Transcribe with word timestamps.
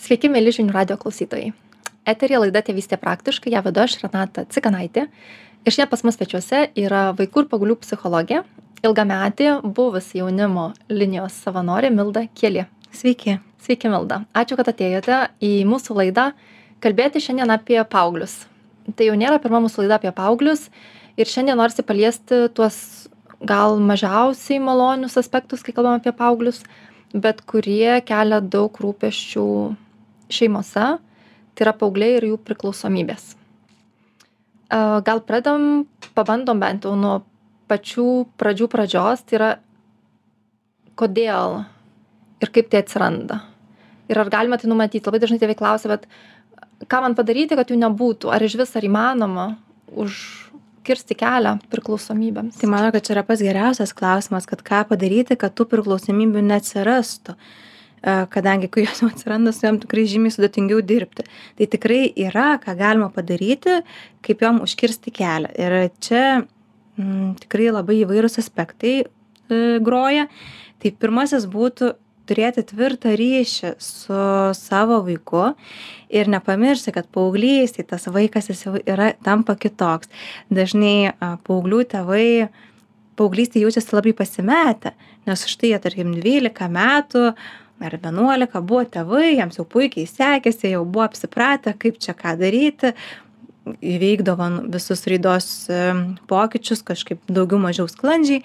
Sveiki, 0.00 0.30
mėly 0.32 0.48
žinių 0.56 0.72
radio 0.72 0.94
klausytojai. 0.96 1.50
Eterija 2.08 2.38
laida 2.40 2.62
Tėvystė 2.64 2.96
praktiškai, 2.96 3.50
ją 3.52 3.60
vedu 3.66 3.82
aš 3.82 3.98
Renata 4.00 4.46
Cikanaitė. 4.48 5.02
Ir 5.60 5.74
šiandien 5.74 5.90
pas 5.90 6.02
mus 6.06 6.16
svečiuose 6.16 6.60
yra 6.80 7.02
vaikų 7.18 7.42
ir 7.42 7.48
pagulių 7.50 7.76
psichologė, 7.82 8.38
ilgametė 8.80 9.58
buvusi 9.60 10.22
jaunimo 10.22 10.70
linijos 10.88 11.36
savanorė 11.44 11.90
Milda 11.92 12.22
Kėlė. 12.32 12.64
Sveiki. 12.96 13.34
Sveiki, 13.60 13.90
Milda. 13.92 14.22
Ačiū, 14.32 14.56
kad 14.56 14.70
atėjote 14.72 15.18
į 15.44 15.52
mūsų 15.68 15.98
laidą 15.98 16.30
kalbėti 16.80 17.20
šiandien 17.20 17.52
apie 17.52 17.76
paauglius. 17.92 18.38
Tai 18.96 19.10
jau 19.10 19.18
nėra 19.20 19.36
pirma 19.44 19.60
mūsų 19.66 19.84
laida 19.84 20.00
apie 20.00 20.14
paauglius 20.16 20.70
ir 21.20 21.28
šiandien 21.28 21.60
norisi 21.60 21.84
paliesti 21.84 22.46
tuos 22.56 22.80
gal 23.44 23.76
mažiausiai 23.76 24.64
malonius 24.64 25.20
aspektus, 25.20 25.60
kai 25.60 25.76
kalbam 25.76 26.00
apie 26.00 26.16
paauglius, 26.16 26.64
bet 27.12 27.44
kurie 27.44 28.00
kelia 28.08 28.40
daug 28.40 28.80
rūpeščių 28.80 29.46
šeimose, 30.32 30.86
tai 31.54 31.66
yra 31.66 31.74
paaugliai 31.76 32.18
ir 32.18 32.28
jų 32.30 32.38
priklausomybės. 32.46 33.34
Gal 34.70 35.22
pradam, 35.26 35.84
pabandom 36.14 36.60
bent 36.62 36.86
jau 36.86 36.94
nuo 36.98 37.20
pačių 37.70 38.06
pradžių 38.38 38.68
pradžios, 38.70 39.24
tai 39.26 39.38
yra 39.38 39.50
kodėl 40.98 41.62
ir 42.42 42.52
kaip 42.54 42.70
tai 42.70 42.84
atsiranda. 42.84 43.40
Ir 44.10 44.18
ar 44.18 44.30
galima 44.30 44.58
tai 44.58 44.70
numatyti? 44.70 45.04
Labai 45.06 45.20
dažnai 45.22 45.38
tėvai 45.42 45.58
klausia, 45.58 45.90
bet 45.90 46.06
ką 46.90 47.02
man 47.04 47.16
padaryti, 47.18 47.58
kad 47.58 47.70
jų 47.70 47.78
nebūtų? 47.82 48.30
Ar 48.34 48.42
iš 48.42 48.56
vis 48.58 48.74
ar 48.78 48.86
įmanoma 48.86 49.46
užkirsti 49.90 51.18
kelią 51.18 51.56
priklausomybėms? 51.70 52.58
Tai 52.58 52.70
manau, 52.70 52.90
kad 52.94 53.06
čia 53.06 53.16
yra 53.16 53.26
pats 53.26 53.42
geriausias 53.46 53.94
klausimas, 53.94 54.46
kad 54.50 54.62
ką 54.66 54.84
padaryti, 54.90 55.38
kad 55.38 55.54
tų 55.54 55.68
priklausomybių 55.74 56.46
neatsirastų. 56.50 57.36
Uh, 57.36 57.69
kadangi 58.02 58.70
kai 58.72 58.86
jos 58.86 59.02
jau 59.02 59.10
atsiranda 59.10 59.52
su 59.52 59.66
jom 59.66 59.80
tikrai 59.82 60.06
žymiai 60.08 60.34
sudėtingiau 60.34 60.80
dirbti. 60.84 61.26
Tai 61.58 61.70
tikrai 61.74 62.02
yra, 62.28 62.54
ką 62.62 62.76
galima 62.78 63.10
padaryti, 63.12 63.80
kaip 64.24 64.44
jom 64.44 64.62
užkirsti 64.64 65.12
kelią. 65.14 65.52
Ir 65.60 65.76
čia 66.00 66.22
m, 66.40 66.46
mm, 66.96 67.32
tikrai 67.44 67.70
labai 67.74 68.00
įvairūs 68.04 68.40
aspektai 68.40 68.94
e, 69.02 69.08
groja. 69.84 70.28
Tai 70.80 70.94
pirmasis 70.96 71.44
būtų 71.50 71.92
turėti 72.30 72.64
tvirtą 72.70 73.12
ryšį 73.18 73.74
su 73.82 74.22
savo 74.56 75.00
vaiku 75.06 75.50
ir 76.12 76.30
nepamiršti, 76.30 76.94
kad 76.94 77.08
paauglystėje 77.12 77.88
tas 77.90 78.06
vaikas 78.12 78.50
jis 78.52 78.66
jau 78.66 78.76
yra 78.80 79.10
tampa 79.26 79.56
kitoks. 79.58 80.10
Dažnai 80.52 81.12
paauglių 81.20 81.82
tėvai 81.90 82.50
paauglystėje 83.18 83.66
jaučiasi 83.66 83.96
labai 83.96 84.14
pasimetę, 84.16 84.94
nes 85.28 85.44
štai 85.50 85.74
jie, 85.74 85.80
tarkim, 85.82 86.14
12 86.16 86.70
metų 86.72 87.24
ar 87.80 87.96
vienuolika 88.02 88.60
buvo 88.60 88.84
tėvai 88.84 89.32
jiems 89.34 89.58
jau 89.60 89.66
puikiai 89.68 90.08
sekėsi 90.08 90.74
jau 90.74 90.84
buvo 90.84 91.06
apsipratę 91.06 91.74
kaip 91.80 92.00
čia 92.02 92.14
ką 92.16 92.36
daryti. 92.40 92.94
Įveikdavo 93.70 94.46
visus 94.72 95.04
raidos 95.06 95.46
pokyčius 96.30 96.80
kažkaip 96.86 97.20
daugiau 97.28 97.60
mažiau 97.62 97.86
sklandžiai. 97.90 98.40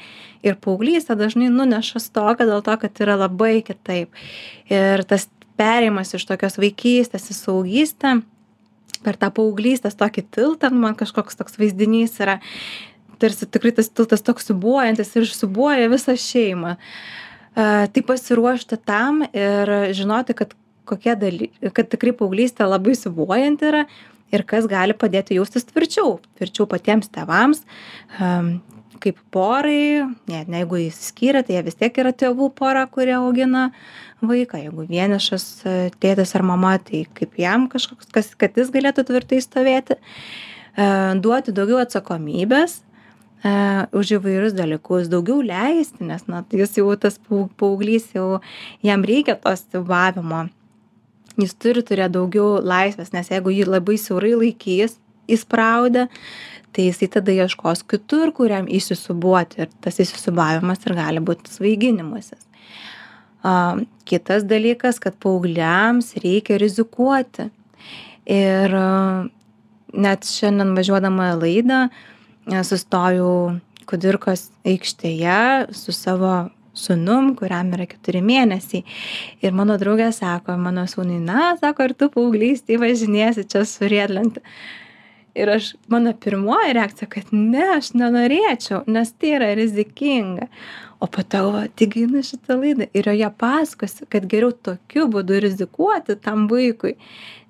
Ir 0.46 0.58
paauglystė 0.62 1.16
dažnai 1.18 1.48
nuneša 1.54 2.04
stoką 2.04 2.46
dėl 2.46 2.62
to 2.66 2.76
kad 2.82 3.02
yra 3.02 3.16
labai 3.24 3.64
kitaip. 3.66 4.12
Ir 4.70 5.06
tas 5.08 5.30
perėjimas 5.60 6.14
iš 6.18 6.28
tokios 6.28 6.60
vaikystės 6.60 7.32
į 7.32 7.38
suaugystę 7.40 8.18
per 9.06 9.20
tą 9.22 9.32
paauglystės 9.34 9.98
tokį 10.00 10.26
tiltą 10.36 10.72
nu, 10.74 10.82
man 10.84 10.98
kažkoks 11.00 11.38
toks 11.40 11.60
vaizdinys 11.62 12.18
yra 12.24 12.40
tarsi 13.22 13.48
tikrai 13.48 13.72
tas 13.78 13.90
tiltas 13.90 14.24
toks 14.26 14.50
siūbuojantis 14.50 15.14
ir 15.16 15.28
siūbuoja 15.30 15.92
visą 15.92 16.18
šeimą 16.20 16.76
tai 17.56 18.04
pasiruošti 18.08 18.78
tam 18.84 19.24
ir 19.32 19.72
žinoti, 19.96 20.36
kad 20.38 20.54
dalykai, 20.86 21.72
kad 21.74 21.90
tikrai 21.90 22.14
paauglystė 22.14 22.68
labai 22.68 22.96
siubuojanti 23.00 23.66
yra 23.72 23.86
ir 24.34 24.44
kas 24.44 24.68
gali 24.68 24.94
padėti 24.94 25.38
jaustis 25.38 25.66
tvirčiau, 25.66 26.20
tvirčiau 26.38 26.68
patiems 26.68 27.10
tevams, 27.14 27.64
kaip 29.02 29.20
porai, 29.32 30.06
net 30.30 30.50
ne, 30.50 30.62
jeigu 30.64 30.82
įsiskyrė, 30.88 31.44
tai 31.46 31.58
jie 31.58 31.64
vis 31.68 31.78
tiek 31.78 31.98
yra 32.02 32.12
tėvų 32.16 32.50
pora, 32.58 32.86
kurie 32.90 33.16
augina 33.18 33.70
vaiką, 34.26 34.62
jeigu 34.66 34.88
vienišas 34.90 35.46
tėtis 36.02 36.36
ar 36.38 36.46
mama, 36.48 36.76
tai 36.82 37.06
kaip 37.18 37.38
jam 37.40 37.70
kažkoks, 37.72 38.10
kas, 38.16 38.34
kad 38.40 38.58
jis 38.58 38.72
galėtų 38.74 39.06
tvirtai 39.10 39.42
stovėti, 39.44 40.00
duoti 41.22 41.56
daugiau 41.56 41.82
atsakomybės, 41.84 42.80
e, 43.44 43.54
už 43.96 44.16
įvairius 44.20 44.56
dalykus, 44.58 45.10
daugiau 45.12 45.42
leisti, 45.46 46.06
nes 46.08 46.26
na, 46.32 46.44
jis 46.54 46.78
jau 46.80 46.92
tas 47.00 47.18
paauglys, 47.28 48.08
jau 48.16 48.40
jam 48.86 49.04
reikia 49.06 49.38
to 49.42 49.56
stebavimo. 49.60 50.46
Jis 51.36 51.56
turi 51.60 51.84
turėti 51.84 52.16
daugiau 52.16 52.62
laisvės, 52.64 53.12
nes 53.12 53.32
jeigu 53.32 53.52
jį 53.52 53.68
labai 53.68 53.98
siaurai 54.00 54.36
laikys, 54.40 54.96
įspraudę, 55.28 56.08
tai 56.76 56.88
jisai 56.88 57.10
tada 57.12 57.34
ieškos 57.34 57.84
kitur, 57.90 58.32
kuriam 58.36 58.70
įsisubuoti 58.72 59.66
ir 59.66 59.72
tas 59.84 60.00
įsisubavimas 60.00 60.84
ir 60.86 60.96
gali 60.96 61.24
būti 61.24 61.52
svaiginimasis. 61.52 62.46
Kitas 64.10 64.46
dalykas, 64.48 65.00
kad 65.02 65.18
paaugliams 65.22 66.16
reikia 66.24 66.58
rizikuoti. 66.62 67.50
Ir 68.32 68.74
net 69.96 70.26
šiandien 70.26 70.74
važiuodama 70.78 71.30
laidą, 71.38 71.86
uh, 71.86 72.15
sustojau 72.46 73.60
kudirkos 73.90 74.50
aikštėje 74.66 75.74
su 75.76 75.94
savo 75.96 76.50
sūnum, 76.76 77.34
kuriam 77.40 77.72
yra 77.76 77.88
keturi 77.90 78.22
mėnesiai. 78.26 78.84
Ir 79.44 79.56
mano 79.56 79.78
draugė 79.82 80.12
sako, 80.16 80.58
mano 80.60 80.86
sūnui, 80.90 81.22
na, 81.24 81.54
sako, 81.62 81.88
ar 81.88 81.96
tu 81.98 82.10
paauglystį 82.14 82.80
važinėsi 82.82 83.46
čia 83.52 83.64
su 83.70 83.88
riedlenti. 83.92 84.44
Ir 85.36 85.50
aš, 85.52 85.74
mano 85.92 86.14
pirmoji 86.24 86.74
reakcija, 86.74 87.10
kad 87.12 87.32
ne, 87.36 87.64
aš 87.76 87.92
nenorėčiau, 88.00 88.86
nes 88.88 89.10
tai 89.20 89.34
yra 89.36 89.50
rizikinga. 89.58 90.48
O 91.04 91.10
po 91.12 91.26
to, 91.28 91.42
va, 91.52 91.66
tik 91.76 91.98
einu 92.00 92.22
šitą 92.24 92.56
laidą 92.62 92.88
ir 92.96 93.10
joje 93.12 93.30
pasakosi, 93.42 94.08
kad 94.10 94.30
geriau 94.32 94.54
tokiu 94.56 95.10
būdu 95.12 95.42
rizikuoti 95.44 96.16
tam 96.24 96.48
vaikui, 96.48 96.96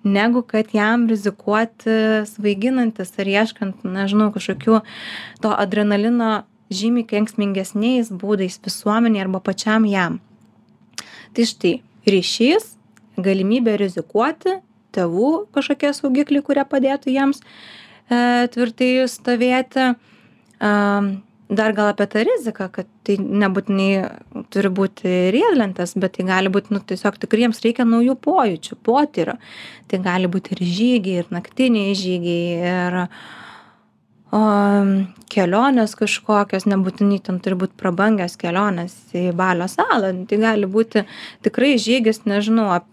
negu 0.06 0.41
kad 0.41 0.73
jam 0.73 1.06
rizikuoti 1.09 2.25
svaiginantis 2.31 3.13
ar 3.22 3.29
ieškant, 3.29 3.85
nežinau, 3.85 4.31
kažkokių 4.34 4.81
to 5.46 5.53
adrenalino 5.53 6.31
žymiai 6.73 7.06
kenksmingesniais 7.09 8.09
būdais 8.09 8.57
visuomeniai 8.66 9.28
arba 9.28 9.41
pačiam 9.46 9.85
jam. 9.85 10.17
Tai 11.38 11.46
štai, 11.46 11.75
ryšys, 12.09 12.72
galimybė 13.22 13.78
rizikuoti, 13.81 14.57
tėvų 14.96 15.32
kažkokie 15.56 15.94
saugikliai, 15.98 16.46
kurie 16.46 16.66
padėtų 16.68 17.14
jiems 17.14 17.44
e, 17.44 18.48
tvirtai 18.56 18.92
stovėti. 19.12 19.94
E, 19.94 20.74
dar 21.50 21.74
gal 21.74 21.92
apie 21.92 22.08
tą 22.10 22.24
riziką 22.26 22.70
kad 22.74 22.88
tai 23.06 23.18
nebūtinai 23.22 23.90
turi 24.54 24.70
būti 24.74 25.12
riedlentės 25.36 25.94
bet 26.02 26.18
tai 26.18 26.26
gali 26.26 26.50
būt 26.50 26.72
nu 26.74 26.82
tiesiog 26.82 27.20
tikrai 27.22 27.46
jiems 27.46 27.62
reikia 27.62 27.86
naujų 27.86 28.16
pojūčių 28.26 28.78
potyrių 28.86 29.36
tai 29.92 30.00
gali 30.02 30.32
būt 30.32 30.54
ir 30.56 30.64
žygiai 30.66 31.22
ir 31.22 31.30
naktiniai 31.34 31.94
žygiai 32.00 32.72
ir 32.72 33.00
o 34.35 34.41
kelionės 35.31 35.96
kažkokios 35.97 36.66
nebūtinai 36.68 37.19
ten 37.23 37.38
turi 37.44 37.57
būt 37.62 37.75
prabangios 37.79 38.35
kelionės 38.40 38.96
į 39.16 39.29
balio 39.38 39.68
salą 39.72 40.12
tai 40.29 40.40
gali 40.41 40.68
būti 40.72 41.06
tikrai 41.46 41.75
žygis 41.81 42.23
nežinau 42.29 42.68
ap 42.75 42.90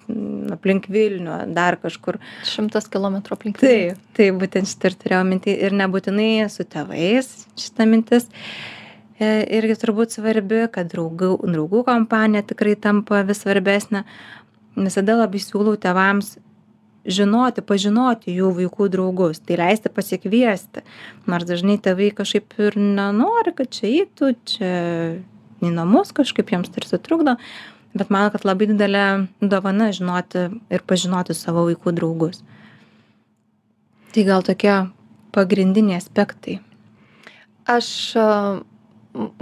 aplink 0.52 0.88
vilnių 0.92 1.38
dar 1.56 1.78
kažkur. 1.80 2.18
Šimtas 2.48 2.88
kilometrų 2.92 3.38
aplink 3.38 3.60
taip 3.62 3.98
taip 4.16 4.38
būtent 4.42 4.70
šitą 4.70 4.90
ir 4.90 4.98
turėjau 5.00 5.24
minty 5.28 5.56
ir 5.66 5.74
nebūtinai 5.76 6.46
su 6.52 6.66
tėvais 6.68 7.30
šita 7.58 7.88
mintis 7.88 8.28
e, 9.18 9.42
irgi 9.58 9.78
turbūt 9.82 10.14
svarbi 10.14 10.66
kad 10.74 10.92
draugų 10.92 11.34
draugų 11.48 11.84
kompanija 11.88 12.44
tikrai 12.52 12.76
tampa 12.76 13.24
vis 13.26 13.42
svarbesnė. 13.42 14.06
Visada 14.76 15.18
labai 15.18 15.40
siūlau 15.42 15.76
tėvams 15.80 16.36
žinoti 17.06 17.64
pažinoti 17.66 18.36
jų 18.36 18.52
vaikų 18.60 18.88
draugus 18.92 19.42
tai 19.42 19.58
leisti 19.60 19.90
pasikviesti. 19.92 20.84
Nors 21.26 21.48
dažnai 21.48 21.78
tėvai 21.82 22.12
kažkaip 22.14 22.58
ir 22.62 22.78
nenori 22.78 23.54
kad 23.58 23.72
čia 23.74 23.88
eitų 23.90 24.32
čia 24.46 24.72
į 25.62 25.70
namus 25.74 26.14
kažkaip 26.14 26.50
jiems 26.50 26.72
tarsi 26.74 26.98
trukdo 27.02 27.38
bet 27.94 28.10
mano 28.10 28.32
kad 28.32 28.44
labai 28.48 28.68
didelė 28.70 29.04
dovana 29.40 29.90
žinoti 29.92 30.46
ir 30.72 30.84
pažinoti 30.88 31.36
savo 31.36 31.66
vaikų 31.68 31.94
draugus. 31.96 32.40
Tai 34.12 34.24
gal 34.28 34.44
tokie 34.44 34.74
pagrindiniai 35.32 36.00
aspektai. 36.00 36.58
Aš 37.68 37.88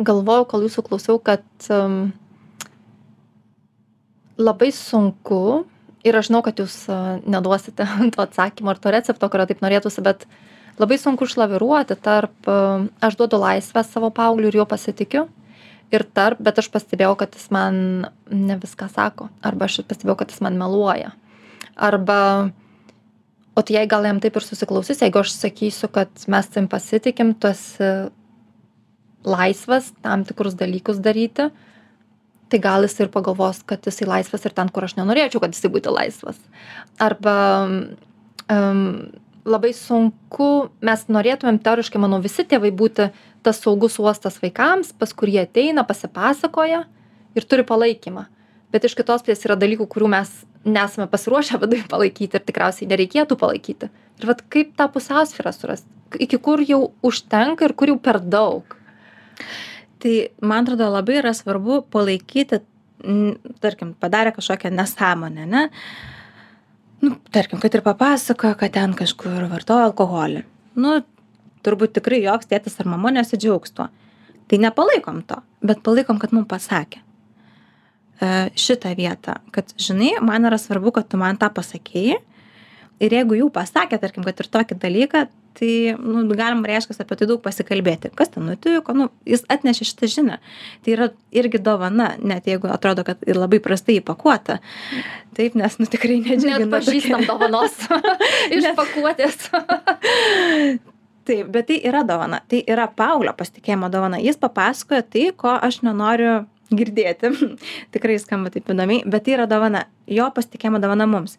galvojau 0.02 0.46
kol 0.50 0.66
jūsų 0.66 0.84
klausiau 0.86 1.18
kad 1.22 1.44
labai 4.40 4.70
sunku 4.74 5.64
ir 6.06 6.16
aš 6.16 6.30
žinau, 6.30 6.42
kad 6.46 6.60
jūs 6.60 6.84
neduosite 7.26 7.86
to 8.14 8.22
atsakymo 8.24 8.72
ar 8.72 8.80
to 8.80 8.94
recepto, 8.94 9.28
kurio 9.32 9.48
taip 9.50 9.64
norėtųsi, 9.64 10.04
bet 10.04 10.24
labai 10.80 10.98
sunku 11.00 11.28
išlaviruoti 11.28 11.98
tarp 12.00 12.48
aš 12.48 13.18
duodu 13.20 13.40
laisvę 13.40 13.84
savo 13.84 14.12
paaugliu 14.14 14.50
ir 14.50 14.62
juo 14.62 14.68
pasitikiu. 14.68 15.28
Ir 15.90 16.04
tarp, 16.14 16.38
bet 16.38 16.60
aš 16.62 16.68
pastebėjau, 16.70 17.16
kad 17.18 17.34
jis 17.34 17.48
man 17.50 17.76
ne 18.30 18.56
viską 18.62 18.86
sako. 18.92 19.26
Arba 19.42 19.66
aš 19.66 19.80
pastebėjau, 19.90 20.20
kad 20.20 20.30
jis 20.30 20.42
man 20.44 20.54
meluoja. 20.60 21.10
arba 21.76 22.50
o 23.54 23.62
tai 23.62 23.76
jei 23.76 23.88
gal 23.88 24.06
jam 24.06 24.20
taip 24.20 24.36
ir 24.36 24.44
susiklausys 24.44 25.02
jeigu 25.02 25.20
aš 25.20 25.34
sakysiu 25.34 25.90
kad 25.92 26.10
mes 26.32 26.48
tavim 26.48 26.68
pasitikim 26.70 27.34
tu 27.34 27.50
esi 27.50 27.90
laisvas 29.24 29.90
tam 30.04 30.24
tikrus 30.24 30.56
dalykus 30.60 31.00
daryti 31.02 31.50
tai 32.50 32.60
gal 32.62 32.84
jis 32.86 32.98
ir 33.00 33.10
pagalvos 33.14 33.62
kad 33.66 33.84
jisai 33.86 34.08
laisvas 34.08 34.44
ir 34.44 34.54
ten 34.56 34.70
kur 34.74 34.86
aš 34.86 34.96
nenorėčiau 34.98 35.42
kad 35.42 35.54
jisai 35.54 35.70
būtų 35.72 35.94
laisvas. 35.94 36.38
Arba 36.98 37.36
um, 38.50 38.84
labai 39.46 39.72
sunku 39.76 40.50
mes 40.84 41.06
norėtumėm 41.08 41.60
teoriškai 41.62 42.02
manau 42.02 42.20
visi 42.22 42.44
tėvai 42.44 42.72
būti 42.74 43.10
tas 43.46 43.62
saugus 43.62 43.98
uostas 44.02 44.40
vaikams 44.42 44.92
pas 44.98 45.14
kurį 45.16 45.40
ateina 45.44 45.86
pasipasakoja 45.86 46.84
ir 47.38 47.46
turi 47.48 47.64
palaikymą. 47.66 48.26
Bet 48.70 48.86
iš 48.86 48.94
kitos 48.98 49.24
pusės 49.26 49.46
yra 49.46 49.56
dalykų 49.58 49.88
kurių 49.90 50.10
mes 50.12 50.30
nesame 50.66 51.08
pasiruošę 51.10 51.58
viduj 51.62 51.86
palaikyti 51.90 52.38
ir 52.38 52.44
tikriausiai 52.44 52.90
nereikėtų 52.90 53.38
palaikyti. 53.40 53.88
Ir 54.20 54.28
vat 54.28 54.44
kaip 54.52 54.76
tą 54.78 54.86
pusiausvyrą 54.92 55.54
surast? 55.56 55.88
Iki 56.20 56.38
kur 56.42 56.60
jau 56.66 56.90
užtenka 57.06 57.66
ir 57.66 57.74
kur 57.78 57.90
jau 57.90 57.96
per 58.02 58.20
daug 58.20 58.76
tai 60.00 60.14
man 60.42 60.64
atrodo 60.64 60.88
labai 60.90 61.20
yra 61.20 61.32
svarbu 61.36 61.82
palaikyti 61.92 62.60
tarkim 63.60 63.94
padarė 64.00 64.34
kažkokią 64.36 64.72
nesąmonę 64.74 65.46
ane 65.46 65.62
nu 67.00 67.16
tarkim 67.32 67.60
kad 67.60 67.74
ir 67.74 67.82
papasakojo 67.84 68.54
kad 68.60 68.72
ten 68.76 68.94
kažkur 68.94 69.48
vartojo 69.48 69.86
alkoholį. 69.88 70.44
Nu 70.76 71.00
turbūt 71.64 71.96
tikrai 71.96 72.20
joks 72.24 72.48
tėtis 72.50 72.76
ar 72.80 72.88
mama 72.88 73.12
nesidžiaugs 73.14 73.72
tuo. 73.72 73.88
Tai 74.48 74.58
nepalaikom 74.58 75.22
to 75.28 75.40
bet 75.64 75.82
palaikom 75.84 76.20
kad 76.20 76.32
mum 76.36 76.44
pasakė. 76.48 77.00
E, 78.20 78.50
šitą 78.56 78.92
vietą 78.96 79.38
kad 79.54 79.72
žinai 79.80 80.16
man 80.24 80.44
yra 80.48 80.58
svarbu 80.60 80.92
kad 80.96 81.08
tu 81.08 81.20
man 81.20 81.40
tą 81.40 81.50
pasakei. 81.54 82.18
Ir 83.00 83.16
jeigu 83.16 83.38
jau 83.38 83.48
pasakė 83.52 84.00
tarkim 84.00 84.24
kad 84.26 84.40
ir 84.40 84.48
tokį 84.52 84.76
dalyką 84.80 85.26
tai 85.60 85.94
nu 86.00 86.24
galim 86.36 86.64
reiškias 86.64 87.02
apie 87.02 87.18
tai 87.20 87.28
daug 87.28 87.40
pasikalbėti. 87.44 88.10
Kas 88.16 88.32
ten 88.32 88.46
nutiko? 88.48 88.94
Nu 88.96 89.10
jis 89.28 89.44
atnešė 89.52 89.86
šitą 89.90 90.08
žinią. 90.14 90.38
Tai 90.84 90.94
yra 90.94 91.10
irgi 91.36 91.60
dovana 91.62 92.14
net 92.18 92.48
jeigu 92.48 92.70
atrodo 92.72 93.04
kad 93.06 93.20
ir 93.28 93.36
labai 93.36 93.60
prastai 93.62 93.98
įpakuota. 94.00 94.60
Taip 95.36 95.58
nes 95.60 95.76
nu 95.80 95.88
tikrai 95.90 96.20
nedžiugina 96.22 96.62
neatpažįstam 96.64 97.26
dovanos 97.28 97.76
iš 98.56 98.70
pakuotės. 98.78 99.50
Taip 101.28 101.50
bet 101.52 101.68
tai 101.68 101.76
yra 101.86 102.00
dovana. 102.08 102.40
Tai 102.48 102.62
yra 102.64 102.88
paauglio 102.96 103.36
pasitikėjimo 103.36 103.92
dovana. 103.92 104.18
Jis 104.18 104.40
papasakojo 104.40 105.04
tai 105.12 105.28
ko 105.36 105.52
aš 105.60 105.82
nenoriu 105.86 106.40
girdėti. 106.74 107.30
Tikrai 107.94 108.18
skamba 108.22 108.52
taip 108.54 108.70
įdomiai 108.70 109.04
bet 109.10 109.26
tai 109.26 109.36
yra 109.38 109.48
dovana. 109.50 109.86
Jo 110.10 110.28
pasitikėjimo 110.34 110.80
dovana 110.82 111.06
mums. 111.10 111.36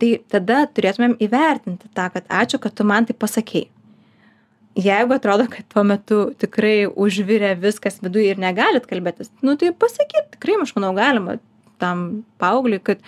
Tai 0.00 0.14
tada 0.32 0.64
turėtumėm 0.68 1.18
įvertinti 1.22 1.90
tą 1.96 2.08
kad 2.14 2.26
ačiū 2.28 2.60
kad 2.62 2.76
tu 2.76 2.86
man 2.88 3.08
tai 3.08 3.16
pasakei. 3.16 3.68
Jeigu 4.78 5.16
atrodo 5.16 5.48
kad 5.50 5.66
tuo 5.72 5.82
metu 5.84 6.20
tikrai 6.38 6.86
užvirė 6.88 7.56
viskas 7.60 7.98
viduj 8.04 8.28
ir 8.30 8.40
negalit 8.40 8.86
kalbėtis 8.86 9.32
nu 9.42 9.56
tai 9.58 9.72
pasakyt 9.74 10.36
tikrai 10.36 10.60
aš 10.62 10.76
manau 10.76 10.92
galima 10.94 11.40
tam 11.82 12.22
paaugliui 12.38 12.78
kad 12.84 13.02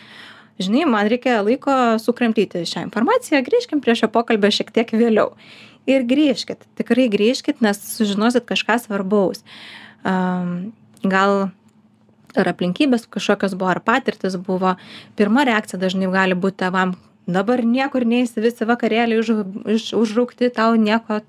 žinai 0.63 0.89
man 0.91 1.07
reikia 1.11 1.39
laiko 1.45 1.77
sukramtyti 2.03 2.65
šią 2.69 2.89
informaciją 2.89 3.45
grįžkim 3.47 3.83
prie 3.85 3.95
šio 3.99 4.11
pokalbio 4.13 4.51
šiek 4.53 4.75
tiek 4.75 4.91
vėliau. 4.97 5.33
Ir 5.91 6.05
grįžkit 6.07 6.67
tikrai 6.79 7.09
grįžkit 7.11 7.63
nes 7.65 7.79
sužinosit 7.95 8.47
kažką 8.47 8.79
svarbaus. 8.83 9.43
Um, 10.07 10.73
gal 11.03 11.51
ar 12.41 12.53
aplinkybės 12.53 13.09
kažkokios 13.13 13.57
buvo, 13.59 13.73
ar 13.73 13.81
patirtis 13.85 14.37
buvo. 14.37 14.77
Pirma 15.19 15.47
reakcija 15.49 15.81
dažnai 15.81 16.11
gali 16.13 16.37
būti 16.39 16.63
tevam, 16.65 16.95
dabar 17.27 17.63
niekur 17.65 18.07
neįsi, 18.09 18.43
visi 18.43 18.67
vakarėliai 18.69 19.21
už, 19.23 19.33
už, 19.77 19.89
užrūkti, 19.99 20.51
tau 20.55 20.75
nieko 20.79 21.21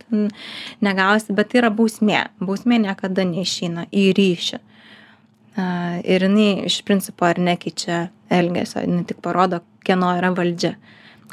negausi, 0.84 1.36
bet 1.36 1.52
tai 1.52 1.64
yra 1.64 1.74
bausmė. 1.74 2.28
Bausmė 2.42 2.82
niekada 2.88 3.26
neišeina 3.28 3.88
į 3.92 4.10
ryšį. 4.18 4.62
Ir 6.10 6.26
jinai 6.26 6.66
iš 6.66 6.80
principo 6.88 7.28
ar 7.30 7.38
nekeičia 7.38 8.08
elgesio, 8.34 8.82
jinai 8.82 9.06
tik 9.10 9.22
parodo, 9.22 9.62
kieno 9.86 10.16
yra 10.18 10.34
valdžia. 10.34 10.74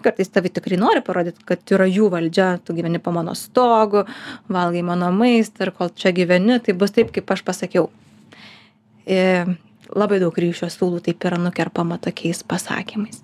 Kartais 0.00 0.30
tavi 0.32 0.48
tikrai 0.48 0.78
nori 0.80 1.02
parodyti, 1.04 1.44
kad 1.44 1.72
yra 1.72 1.84
jų 1.88 2.08
valdžia, 2.12 2.54
tu 2.64 2.72
gyveni 2.76 3.00
po 3.04 3.12
mano 3.12 3.34
stogu, 3.36 4.06
valgai 4.48 4.80
mano 4.84 5.10
maistą 5.12 5.66
ir 5.66 5.72
kol 5.76 5.90
čia 5.92 6.12
gyveni, 6.16 6.56
tai 6.64 6.72
bus 6.76 6.94
taip, 6.96 7.12
kaip 7.12 7.28
aš 7.32 7.42
pasakiau 7.44 7.90
labai 9.06 10.20
daug 10.22 10.36
ryšio 10.36 10.68
siūlų 10.70 11.02
taip 11.06 11.26
yra 11.28 11.38
nukerpama 11.40 11.98
tokiais 12.02 12.42
pasakymais. 12.46 13.22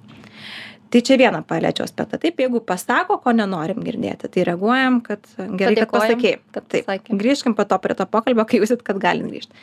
Tai 0.86 1.02
čia 1.02 1.16
vieną 1.18 1.40
paliečiau 1.42 1.84
aspektą. 1.84 2.18
Taip, 2.22 2.38
jeigu 2.40 2.60
pasako, 2.62 3.18
ko 3.20 3.32
nenorim 3.34 3.82
girdėti, 3.84 4.30
tai 4.32 4.44
reaguojam, 4.46 5.00
kad 5.04 5.24
gerai, 5.36 5.74
kad 5.80 5.90
pasakėjai. 5.90 6.38
Kad 6.54 6.68
taip, 6.70 6.86
sakėm. 6.86 7.18
grįžkim 7.20 7.56
po 7.58 7.66
to 7.66 7.78
prie 7.82 7.96
to 7.98 8.06
pokalbio, 8.06 8.46
kai 8.46 8.60
jūsit, 8.62 8.84
kad 8.86 9.00
galim 9.02 9.26
grįžti. 9.32 9.56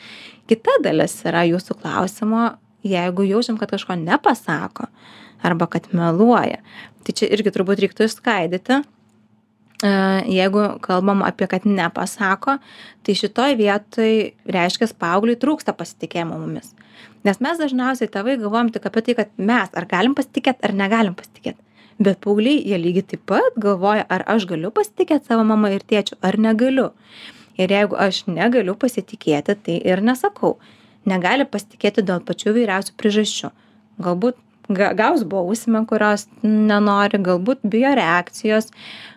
Kita 0.52 0.76
dalis 0.84 1.16
yra 1.24 1.46
jūsų 1.48 1.78
klausimo, 1.80 2.44
jeigu 2.84 3.24
jaučiam, 3.24 3.56
kad 3.60 3.72
kažko 3.72 3.96
nepasako 4.02 4.90
arba 5.44 5.68
kad 5.72 5.88
meluoja. 5.96 6.60
Tai 7.04 7.16
čia 7.16 7.30
irgi 7.32 7.52
turbūt 7.56 7.80
reiktų 7.80 8.04
išskaidyti, 8.10 8.82
E, 8.84 9.03
jeigu 9.84 10.64
kalbam 10.84 11.22
apie 11.26 11.48
kad 11.50 11.66
nepasako, 11.68 12.58
tai 13.04 13.16
šitoj 13.18 13.56
vietoj 13.58 14.14
reiškia 14.56 14.88
paaugliui 14.98 15.36
trūksta 15.40 15.74
pasitikėjimo 15.76 16.38
mumis. 16.40 16.72
Nes 17.24 17.40
mes 17.40 17.60
dažniausiai 17.60 18.10
tėvai 18.12 18.38
galvojam 18.40 18.70
tik 18.72 18.86
apie 18.88 19.02
tai, 19.04 19.14
kad 19.20 19.30
mes 19.36 19.70
ar 19.72 19.86
galim 19.88 20.14
pasitikėti, 20.16 20.64
ar 20.64 20.74
negalim 20.76 21.16
pasitikėti. 21.16 21.60
Bet 21.98 22.20
paaugliai, 22.24 22.58
jie 22.66 22.78
lygiai 22.80 23.06
taip 23.12 23.22
pat 23.30 23.58
galvoja, 23.60 24.06
ar 24.10 24.24
aš 24.28 24.48
galiu 24.50 24.72
pasitikėti 24.74 25.30
savo 25.30 25.44
mamą 25.46 25.70
ir 25.76 25.84
tėčiu, 25.86 26.18
ar 26.26 26.38
negaliu. 26.40 26.90
Ir 27.60 27.70
jeigu 27.70 27.96
aš 28.00 28.24
negaliu 28.26 28.74
pasitikėti, 28.74 29.54
tai 29.54 29.76
ir 29.78 30.02
nesakau. 30.02 30.56
Negali 31.06 31.46
pasitikėti 31.46 32.02
dėl 32.02 32.24
pačių 32.26 32.56
vyriausių 32.56 32.96
priežasčių. 32.98 33.52
Galbūt 34.02 34.40
gaus 34.68 35.24
bausmę 35.28 35.84
kurios 35.88 36.26
nenori 36.42 37.20
galbūt 37.20 37.64
bijo 37.68 37.94
reakcijos 37.96 38.70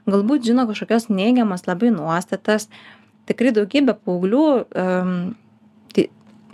galbūt 0.08 0.48
žino 0.48 0.68
kažkokias 0.68 1.10
neigiamas 1.10 1.68
labai 1.68 1.92
nuostatas. 1.92 2.68
Tikrai 3.28 3.52
daugybė 3.56 3.98
paauglių 4.08 4.46
um, 4.64 5.14
tai 5.96 6.08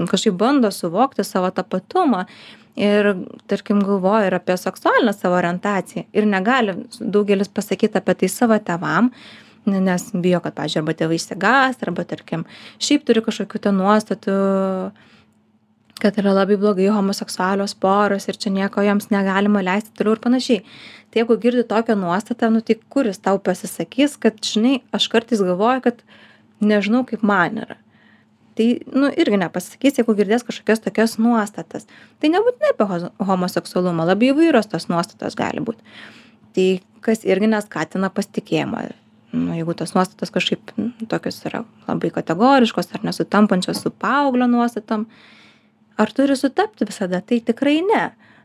kažkaip 0.10 0.38
bando 0.38 0.72
suvokti 0.74 1.26
savo 1.26 1.52
tapatumą 1.54 2.26
ir 2.76 3.14
tarkim 3.48 3.84
galvoja 3.86 4.28
ir 4.28 4.38
apie 4.40 4.58
seksualinę 4.58 5.14
savo 5.14 5.38
orientaciją 5.38 6.08
ir 6.14 6.26
negali 6.26 6.76
daugelis 7.00 7.50
pasakyt 7.50 7.98
apie 8.00 8.16
tai 8.24 8.30
savo 8.30 8.58
tėvam 8.58 9.12
nes 9.66 10.10
bijo 10.14 10.42
kad 10.44 10.56
pavyzdžiui 10.58 10.82
arba 10.82 10.96
tėvai 10.98 11.20
išsigąs 11.20 11.86
arba 11.86 12.06
tarkim 12.10 12.48
šiaip 12.82 13.06
turi 13.08 13.22
kažkokių 13.24 13.62
ten 13.68 13.78
nuostatų 13.78 14.38
kad 16.04 16.18
yra 16.20 16.34
labai 16.36 16.58
blogai 16.60 16.90
homoseksualios 16.92 17.76
poros 17.80 18.28
ir 18.28 18.40
čia 18.40 18.52
nieko 18.54 18.84
joms 18.84 19.10
negalima 19.14 19.64
leisti 19.64 19.94
toliau 19.98 20.18
ir 20.18 20.24
panašiai. 20.24 20.66
Tai 21.14 21.22
jeigu 21.22 21.38
girdi 21.40 21.64
tokią 21.70 21.96
nuostatą, 22.00 22.50
nu 22.52 22.62
tai 22.66 22.76
kuris 22.92 23.22
tau 23.22 23.40
pasisakys, 23.40 24.18
kad, 24.20 24.40
žinai, 24.44 24.82
aš 24.96 25.08
kartais 25.14 25.44
galvoju, 25.46 25.84
kad 25.86 26.02
nežinau, 26.64 27.04
kaip 27.08 27.24
man 27.26 27.62
yra. 27.66 27.78
Tai, 28.58 28.66
nu, 28.94 29.10
irgi 29.18 29.38
nepasakys, 29.42 29.98
jeigu 29.98 30.14
girdės 30.18 30.46
kažkokias 30.46 30.84
tokias 30.84 31.16
nuostatas. 31.22 31.88
Tai 32.22 32.30
nebūtinai 32.34 32.74
apie 32.74 33.26
homoseksualumą, 33.30 34.06
labai 34.10 34.30
įvairios 34.30 34.70
tos 34.70 34.90
nuostatos 34.92 35.38
gali 35.38 35.64
būti. 35.66 35.82
Tai 36.54 36.68
kas 37.06 37.26
irgi 37.26 37.50
neskatina 37.50 38.12
pasitikėjimą. 38.14 38.84
Nu, 39.34 39.56
jeigu 39.58 39.74
tos 39.78 39.96
nuostatos 39.96 40.30
kažkaip 40.34 40.76
nu, 40.78 40.92
tokios 41.10 41.40
yra 41.50 41.64
labai 41.88 42.12
kategoriškos 42.14 42.92
ar 42.94 43.06
nesutampančios 43.08 43.82
su 43.82 43.90
paauglio 43.90 44.46
nuostatom, 44.52 45.08
ar 46.04 46.14
turi 46.16 46.38
sutapti 46.40 46.88
visada? 46.90 47.22
Tai 47.22 47.40
tikrai 47.50 47.80
ne. 47.86 48.04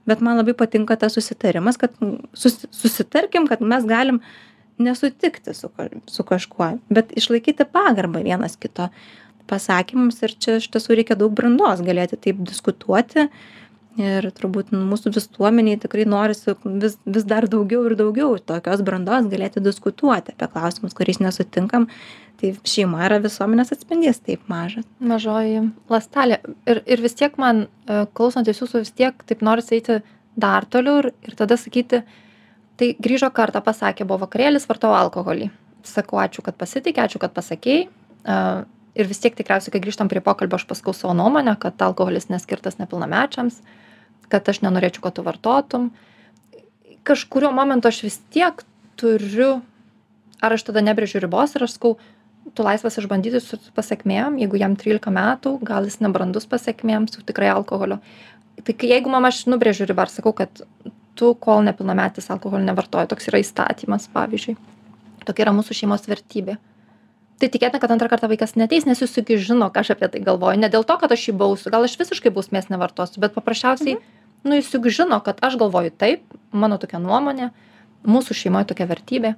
Bet 0.09 0.23
man 0.25 0.39
labai 0.41 0.55
patinka 0.57 0.97
tas 0.97 1.17
susitarimas 1.19 1.77
kad 1.81 1.97
susi 2.33 2.71
susitarkim 2.73 3.49
kad 3.51 3.61
mes 3.61 3.85
galim 3.89 4.23
nesutikti 4.79 5.55
su 5.55 5.71
su 6.07 6.25
kažkuo 6.25 6.71
bet 6.89 7.13
išlaikyti 7.19 7.67
pagarbą 7.73 8.23
vienas 8.25 8.57
kito 8.57 8.89
pasakymams 9.51 10.23
ir 10.23 10.35
čia 10.39 10.59
iš 10.61 10.69
tiesų 10.73 10.99
reikia 11.01 11.17
daug 11.19 11.35
brandos 11.35 11.83
galėti 11.85 12.19
taip 12.29 12.41
diskutuoti 12.47 13.27
ir 13.99 14.29
turbūt 14.35 14.71
mūsų 14.75 15.13
visuomenėj 15.17 15.81
tikrai 15.85 16.05
norisi 16.09 16.55
vis 16.65 16.97
vis 17.05 17.27
dar 17.29 17.49
daugiau 17.51 17.83
ir 17.89 17.97
daugiau 17.99 18.37
tokios 18.39 18.83
brandos 18.87 19.27
galėti 19.33 19.63
diskutuoti 19.65 20.35
apie 20.35 20.49
klausimus 20.53 20.97
kuriais 20.97 21.21
nesutinkam. 21.23 21.89
Tai 22.39 22.53
šeima 22.71 23.03
yra 23.09 23.19
visuomenės 23.19 23.73
atspindys 23.75 24.21
taip 24.23 24.45
mažas 24.51 24.87
mažoji 25.03 25.65
ląstelė. 25.91 26.39
Ir 26.71 26.83
ir 26.87 27.03
vis 27.03 27.19
tiek 27.19 27.35
man 27.43 27.67
e, 27.67 28.05
klausantis 28.15 28.63
jūsų 28.63 28.85
vis 28.85 28.95
tiek 28.95 29.27
taip 29.27 29.43
norisi 29.43 29.81
eiti 29.81 29.99
dar 30.39 30.67
toliau 30.71 31.03
ir 31.03 31.11
ir 31.27 31.35
tada 31.39 31.59
sakyti 31.59 32.05
tai 32.79 32.93
grįžo 32.95 33.33
kartą 33.35 33.63
pasakė 33.67 34.07
buvo 34.07 34.23
vakarėlis 34.29 34.69
vartojau 34.71 34.95
alkoholį. 34.95 35.51
Sakau 35.83 36.23
ačiū 36.23 36.45
kad 36.47 36.55
pasiteikei 36.55 37.09
ačiū 37.09 37.19
kad 37.19 37.35
pasakei. 37.35 37.89
E, 37.89 38.39
ir 38.99 39.11
vis 39.11 39.19
tiek 39.23 39.35
tikriausiai 39.35 39.75
kai 39.75 39.83
grįžtam 39.83 40.11
prie 40.11 40.23
pokalbio 40.23 40.59
aš 40.59 40.67
pasakau 40.71 40.95
savo 40.95 41.19
nuomonę 41.19 41.57
kad 41.59 41.83
alkoholis 41.83 42.31
neskirtas 42.31 42.79
nepilnamečiams 42.79 43.59
kad 44.33 44.49
aš 44.49 44.63
nenorėčiau 44.65 45.05
kad 45.07 45.17
tu 45.19 45.25
vartotum. 45.27 45.91
Kažkuriuo 47.09 47.51
momentu 47.55 47.89
aš 47.89 48.03
vis 48.07 48.21
tiek 48.35 48.63
turiu 49.01 49.59
ar 50.43 50.55
aš 50.55 50.69
tada 50.69 50.85
nebrėžiu 50.85 51.23
ribos 51.25 51.55
ir 51.55 51.67
aš 51.67 51.79
sakau 51.79 51.97
tu 52.57 52.65
laisvas 52.65 52.97
išbandyti 53.01 53.41
su 53.45 53.59
pasekmėm 53.77 54.39
jeigu 54.41 54.61
jam 54.61 54.77
trylika 54.79 55.13
metų 55.13 55.59
gal 55.67 55.87
jis 55.89 55.99
nebrandus 56.01 56.49
pasekmėms 56.49 57.19
jau 57.19 57.25
tikrai 57.27 57.51
alkoholio 57.53 57.99
tai 58.65 58.75
jeigu 58.93 59.11
mam 59.13 59.29
aš 59.29 59.45
nubrėžiu 59.51 59.89
ribą 59.89 60.07
ir 60.07 60.15
sakau 60.15 60.33
kad 60.37 60.63
tu 61.19 61.35
kol 61.35 61.63
nepilnametis 61.67 62.31
alkoholio 62.31 62.67
nevartoji 62.71 63.11
toks 63.11 63.29
yra 63.31 63.43
įstatymas 63.43 64.07
pavyzdžiui. 64.15 64.57
Tokia 65.27 65.47
yra 65.47 65.55
mūsų 65.57 65.77
šeimos 65.81 66.07
vertybė. 66.09 66.57
Tai 67.39 67.49
tikėtina 67.55 67.81
kad 67.83 67.93
antrą 67.95 68.09
kartą 68.11 68.31
vaikas 68.31 68.55
neateis 68.59 68.87
nes 68.87 69.03
jis 69.03 69.19
juk 69.19 69.35
žino 69.43 69.69
ką 69.75 69.83
aš 69.83 69.93
apie 69.95 70.09
tai 70.13 70.23
galvoju. 70.27 70.59
Ne 70.63 70.71
dėl 70.71 70.87
to 70.87 70.97
kad 70.99 71.13
aš 71.15 71.29
jį 71.29 71.35
bausiu 71.43 71.75
gal 71.75 71.87
aš 71.87 71.99
visiškai 72.01 72.33
bausmės 72.35 72.71
nevartosiu 72.71 73.23
bet 73.23 73.35
paprasčiausiai 73.35 73.99
nu 74.47 74.59
jis 74.59 74.71
juk 74.75 74.89
žino 74.93 75.21
kad 75.25 75.41
aš 75.45 75.59
galvoju 75.61 75.95
taip 75.97 76.25
mano 76.53 76.79
tokia 76.79 77.01
nuomonė 77.03 77.51
mūsų 78.09 78.37
šeimoj 78.39 78.69
tokia 78.71 78.87
vertybė. 78.89 79.35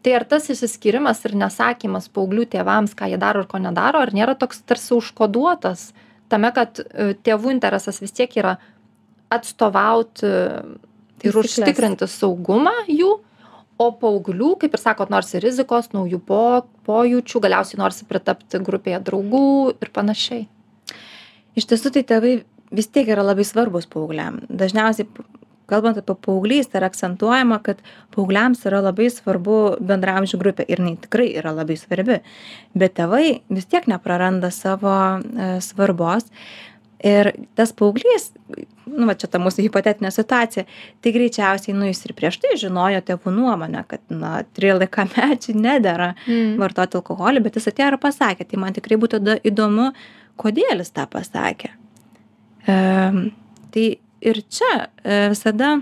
Tai 0.00 0.12
ar 0.16 0.24
tas 0.24 0.48
išsiskyrimas 0.48 1.20
ir 1.28 1.36
nesakymas 1.36 2.08
paauglių 2.12 2.46
tėvams 2.54 2.96
ką 2.96 3.10
jie 3.12 3.18
daro 3.20 3.44
ir 3.44 3.50
ko 3.50 3.60
nedaro 3.60 4.00
ar 4.00 4.14
nėra 4.16 4.34
toks 4.38 4.62
tarsi 4.64 4.94
užkoduotas 4.96 5.90
tame 6.30 6.52
kad 6.56 6.80
e, 6.80 7.12
tėvų 7.26 7.52
interesas 7.52 8.00
vis 8.00 8.14
tiek 8.16 8.32
yra 8.40 8.56
atstovauti 9.30 10.30
ir 11.26 11.36
užtikrinti 11.36 12.08
saugumą 12.08 12.72
jų 12.88 13.10
o 13.80 13.88
paauglių 13.96 14.54
kaip 14.60 14.76
ir 14.76 14.82
sakot 14.82 15.12
norisi 15.12 15.40
rizikos 15.42 15.90
naujų 15.94 16.20
po 16.28 16.40
pojūčių 16.88 17.42
galiausiai 17.46 17.80
norisi 17.80 18.08
pritapti 18.08 18.60
grupėje 18.64 19.00
draugų 19.06 19.44
ir 19.80 19.92
panašiai. 19.94 20.46
Iš 21.58 21.66
tiesų 21.70 21.92
tai 21.94 22.02
tėvai 22.06 22.34
vis 22.70 22.90
tiek 22.92 23.10
yra 23.10 23.24
labai 23.26 23.46
svarbūs 23.46 23.88
paaugliam. 23.90 24.40
Dažniausiai 24.48 25.08
kalbant 25.70 26.00
apie 26.00 26.16
paauglystę 26.26 26.80
yra 26.80 26.88
akcentuojama 26.90 27.60
kad 27.66 27.82
paaugliams 28.14 28.64
yra 28.66 28.82
labai 28.84 29.10
svarbu 29.12 29.60
bendraamžių 29.86 30.40
grupė 30.40 30.66
ir 30.66 30.82
jinai 30.82 30.96
tikrai 31.04 31.30
yra 31.38 31.54
labai 31.54 31.78
svarbi. 31.78 32.20
Bet 32.74 32.96
tėvai 32.98 33.40
vis 33.52 33.70
tiek 33.70 33.86
nepraranda 33.90 34.50
savo 34.54 34.96
e, 35.20 35.52
svarbos. 35.64 36.26
Ir 37.06 37.32
tas 37.56 37.70
paauglys 37.72 38.28
nu 38.90 39.06
va 39.08 39.14
čia 39.18 39.28
ta 39.30 39.40
mūsų 39.42 39.64
hipotetinė 39.66 40.10
situacija 40.14 40.66
tai 41.02 41.12
greičiausiai 41.14 41.74
nu 41.76 41.88
jis 41.88 42.02
ir 42.06 42.14
prieš 42.18 42.40
tai 42.42 42.56
žinojo 42.60 43.02
tėvų 43.06 43.32
nuomonę 43.34 43.84
kad 43.88 44.02
na 44.12 44.40
trylikamečiui 44.56 45.56
nedera 45.58 46.12
mm. 46.26 46.56
vartoti 46.60 46.98
alkoholį 47.00 47.44
bet 47.46 47.60
jis 47.60 47.70
atėjo 47.70 47.92
ir 47.94 48.00
pasakė 48.02 48.48
tai 48.50 48.60
man 48.62 48.76
tikrai 48.76 48.98
būtų 49.00 49.22
įdomu 49.48 49.90
kodėl 50.40 50.82
jis 50.82 50.92
tą 50.96 51.06
pasakė 51.10 51.72
tai 53.74 53.86
ir 54.20 54.42
čia 54.52 54.72
e, 55.04 55.28
visada 55.32 55.74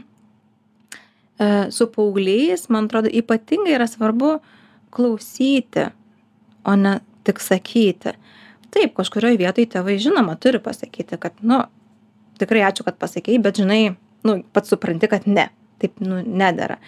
e, 1.39 1.71
su 1.75 1.89
paaugliais, 1.93 2.69
man 2.73 2.89
atrodo, 2.89 3.11
ypatingai 3.13 3.77
yra 3.77 3.89
svarbu 3.91 4.39
klausyti, 4.95 5.89
o 6.65 6.75
ne 6.77 6.99
tik 7.27 7.41
sakyti. 7.43 8.15
Taip, 8.75 8.95
kažkurioje 8.99 9.41
vietoje 9.41 9.69
tėvai 9.73 9.97
žinoma 10.01 10.37
turi 10.41 10.61
pasakyti, 10.63 11.19
kad, 11.21 11.37
nu, 11.41 11.63
tikrai 12.41 12.67
ačiū, 12.69 12.85
kad 12.87 12.99
pasakėjai, 13.01 13.43
bet 13.45 13.61
žinai, 13.61 13.81
nu, 14.29 14.41
pats 14.55 14.73
supranti, 14.73 15.09
kad 15.11 15.25
ne, 15.29 15.49
taip, 15.83 15.97
nu, 16.05 16.21
nedara. 16.23 16.79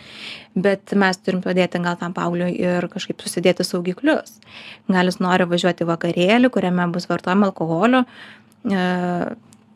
Bet 0.54 0.92
mes 0.98 1.20
turim 1.24 1.42
padėti 1.44 1.80
gal 1.82 1.98
tam 2.00 2.14
paaugliui 2.16 2.52
ir 2.60 2.86
kažkaip 2.92 3.22
susidėti 3.24 3.66
saugiklius. 3.66 4.38
Gal 4.90 5.10
jis 5.10 5.20
nori 5.24 5.48
važiuoti 5.50 5.88
vakarėlį, 5.88 6.52
kuriame 6.52 6.88
bus 6.94 7.08
vartojama 7.10 7.50
alkoholio, 7.50 8.04
e, 8.68 8.84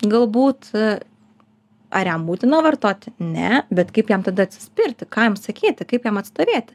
galbūt 0.02 0.70
ar 1.94 2.10
jam 2.10 2.24
būtina 2.26 2.60
vartoti? 2.64 3.12
Ne 3.22 3.62
bet 3.70 3.92
kaip 3.94 4.10
jam 4.10 4.24
tada 4.26 4.48
atsispirti? 4.48 5.06
Ką 5.06 5.28
jam 5.28 5.36
sakyti? 5.38 5.86
Kaip 5.88 6.08
jam 6.08 6.18
atstovėti? 6.20 6.74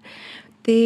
Tai 0.68 0.82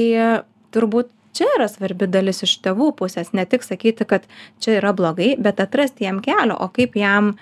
turbūt 0.74 1.12
čia 1.38 1.50
yra 1.58 1.68
svarbi 1.70 2.08
dalis 2.10 2.44
iš 2.46 2.56
tėvų 2.66 2.92
pusės. 3.00 3.34
Ne 3.38 3.46
tik 3.50 3.66
sakyti 3.66 4.08
kad 4.10 4.26
čia 4.64 4.78
yra 4.80 4.94
blogai 4.98 5.34
bet 5.42 5.62
atrasti 5.64 6.08
jam 6.08 6.22
kelio. 6.26 6.58
O 6.58 6.70
kaip 6.74 6.98
jam 6.98 7.36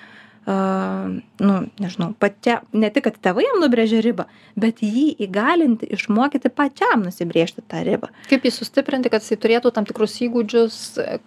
nu 0.47 1.55
nežinau 1.77 2.15
pačia 2.17 2.61
ne 2.73 2.89
tik 2.89 3.05
kad 3.05 3.17
tėvai 3.21 3.43
jam 3.45 3.59
nubrėžia 3.61 3.99
ribą 4.01 4.25
bet 4.57 4.81
jį 4.81 5.11
įgalinti 5.21 5.85
išmokyti 5.93 6.49
pačiam 6.49 7.03
nusibrėžti 7.05 7.61
tą 7.61 7.83
ribą. 7.85 8.09
Kaip 8.29 8.47
jį 8.47 8.51
sustiprinti 8.55 9.11
kad 9.13 9.21
jisai 9.21 9.37
turėtų 9.37 9.71
tam 9.75 9.85
tikrus 9.85 10.17
įgūdžius 10.25 10.79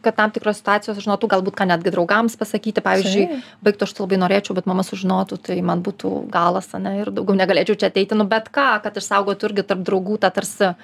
kad 0.03 0.19
tam 0.19 0.35
tikros 0.35 0.59
situacijos 0.59 0.99
žinotų 1.05 1.31
galbūt 1.31 1.55
ką 1.61 1.69
netgi 1.71 1.93
draugams 1.95 2.35
pasakyti. 2.41 2.83
Pavyzdžiui 2.85 3.39
baik 3.63 3.79
tu 3.79 3.87
aš 3.87 3.95
labai 4.01 4.19
norėčiau 4.25 4.59
bet 4.59 4.67
mama 4.67 4.83
sužinotų 4.83 5.39
tai 5.47 5.61
man 5.63 5.87
būtų 5.87 6.13
galas 6.35 6.73
ane 6.75 6.97
ir 7.05 7.13
daugiau 7.15 7.39
negalėčiau 7.39 7.79
čia 7.79 7.93
ateiti. 7.93 8.19
Nu 8.19 8.27
bet 8.27 8.51
ką 8.51 8.81
kad 8.83 8.99
išsaugotų 8.99 9.53
irgi 9.53 9.67
tarp 9.71 9.87
draugų 9.87 10.19
tą 10.27 10.33
tarsi 10.35 10.75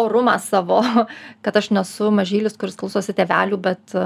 orumą 0.00 0.38
savo 0.40 0.80
kad 1.44 1.60
aš 1.60 1.70
nesu 1.76 2.08
mažylis 2.14 2.56
kuris 2.56 2.80
klausosi 2.80 3.12
tėvelių 3.12 3.60
bet 3.68 3.98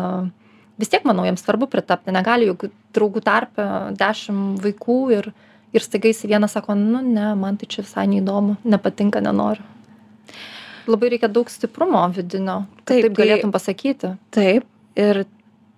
vis 0.78 0.90
tiek 0.92 1.04
manau 1.08 1.26
jiems 1.26 1.42
svarbu 1.44 1.68
pritapti. 1.70 2.14
Negali 2.14 2.48
juk 2.48 2.68
draugų 2.96 3.22
tarpe 3.26 3.66
dešim 3.98 4.56
vaikų 4.62 4.98
ir 5.18 5.30
ir 5.76 5.84
staiga 5.84 6.08
jisai 6.08 6.30
vienas 6.30 6.54
sako 6.56 6.74
nu 6.78 7.02
ne 7.04 7.34
man 7.36 7.58
tai 7.60 7.68
čia 7.68 7.82
visai 7.84 8.06
neįdomu 8.08 8.56
nepatinka 8.64 9.20
nenoriu. 9.20 9.64
Labai 10.88 11.10
reikia 11.12 11.28
daug 11.28 11.50
stiprumo 11.52 12.00
vidinio 12.16 12.62
kad 12.78 12.94
taip 12.94 13.08
tai 13.10 13.16
galėtum 13.18 13.52
pasakyti. 13.52 14.14
taip 14.32 14.64
ir 14.96 15.26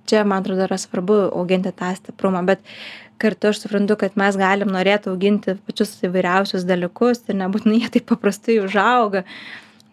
čia 0.07 0.25
man 0.25 0.45
atrodo 0.45 0.67
yra 0.69 0.79
svarbu 0.79 1.17
auginti 1.35 1.73
tą 1.75 1.91
stiprumą 1.99 2.45
bet 2.47 2.63
kartu 3.21 3.51
aš 3.51 3.65
suprantu 3.65 3.97
kad 4.01 4.15
mes 4.21 4.39
galim 4.39 4.71
norėt 4.73 5.09
auginti 5.11 5.57
pačius 5.67 5.97
įvairiausius 6.07 6.65
dalykus 6.69 7.25
ir 7.29 7.41
nebūtinai 7.43 7.83
jie 7.83 7.91
taip 7.97 8.07
paprastai 8.13 8.61
užauga 8.63 9.25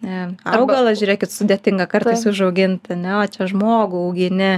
augalą 0.06 0.94
žiūrėkit 1.00 1.34
sudėtinga 1.34 1.88
kartais 1.90 2.22
užaugint 2.30 2.92
ane 2.94 3.16
o 3.18 3.24
čia 3.34 3.48
žmogų 3.50 4.04
augini 4.10 4.52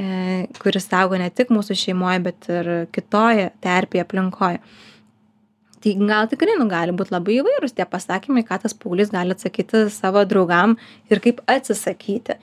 E, 0.00 0.46
kuris 0.62 0.86
auga 0.96 1.18
ne 1.20 1.28
tik 1.34 1.50
mūsų 1.52 1.76
šeimoje, 1.76 2.20
bet 2.24 2.46
ir 2.52 2.68
kitoje 2.94 3.50
terpėje 3.64 4.04
aplinkoje. 4.06 4.60
Tai 5.80 5.92
gal 6.08 6.28
tikrai 6.30 6.54
nu, 6.60 6.66
gali 6.70 6.94
būti 6.96 7.12
labai 7.12 7.38
įvairūs 7.40 7.74
tie 7.76 7.86
pasakymai, 7.88 8.44
ką 8.48 8.60
tas 8.62 8.76
paauglys 8.76 9.12
gali 9.12 9.34
atsakyti 9.34 9.86
savo 9.92 10.22
draugam 10.28 10.76
ir 11.12 11.22
kaip 11.24 11.40
atsisakyti. 11.48 12.36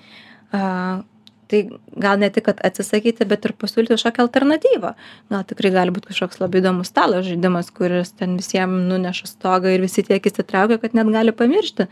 Tai 1.48 1.62
gal 2.04 2.20
ne 2.20 2.28
tik, 2.34 2.44
kad 2.50 2.60
atsisakyti, 2.68 3.26
bet 3.30 3.46
ir 3.48 3.54
pasiūlyti 3.56 3.96
kažkokią 3.96 4.26
alternatyvą. 4.26 4.94
Gal 5.32 5.46
tikrai 5.48 5.72
gali 5.76 5.94
būti 5.96 6.12
kažkoks 6.12 6.42
labai 6.42 6.60
įdomus 6.60 6.92
stalo 6.92 7.22
žaidimas, 7.24 7.70
kuris 7.76 8.12
ten 8.20 8.36
visiems 8.40 8.84
nuneša 8.90 9.30
stogą 9.32 9.72
ir 9.72 9.86
visi 9.86 10.04
tiek 10.08 10.28
įsitraukia, 10.28 10.80
kad 10.82 10.98
net 10.98 11.12
gali 11.14 11.32
pamiršti 11.36 11.88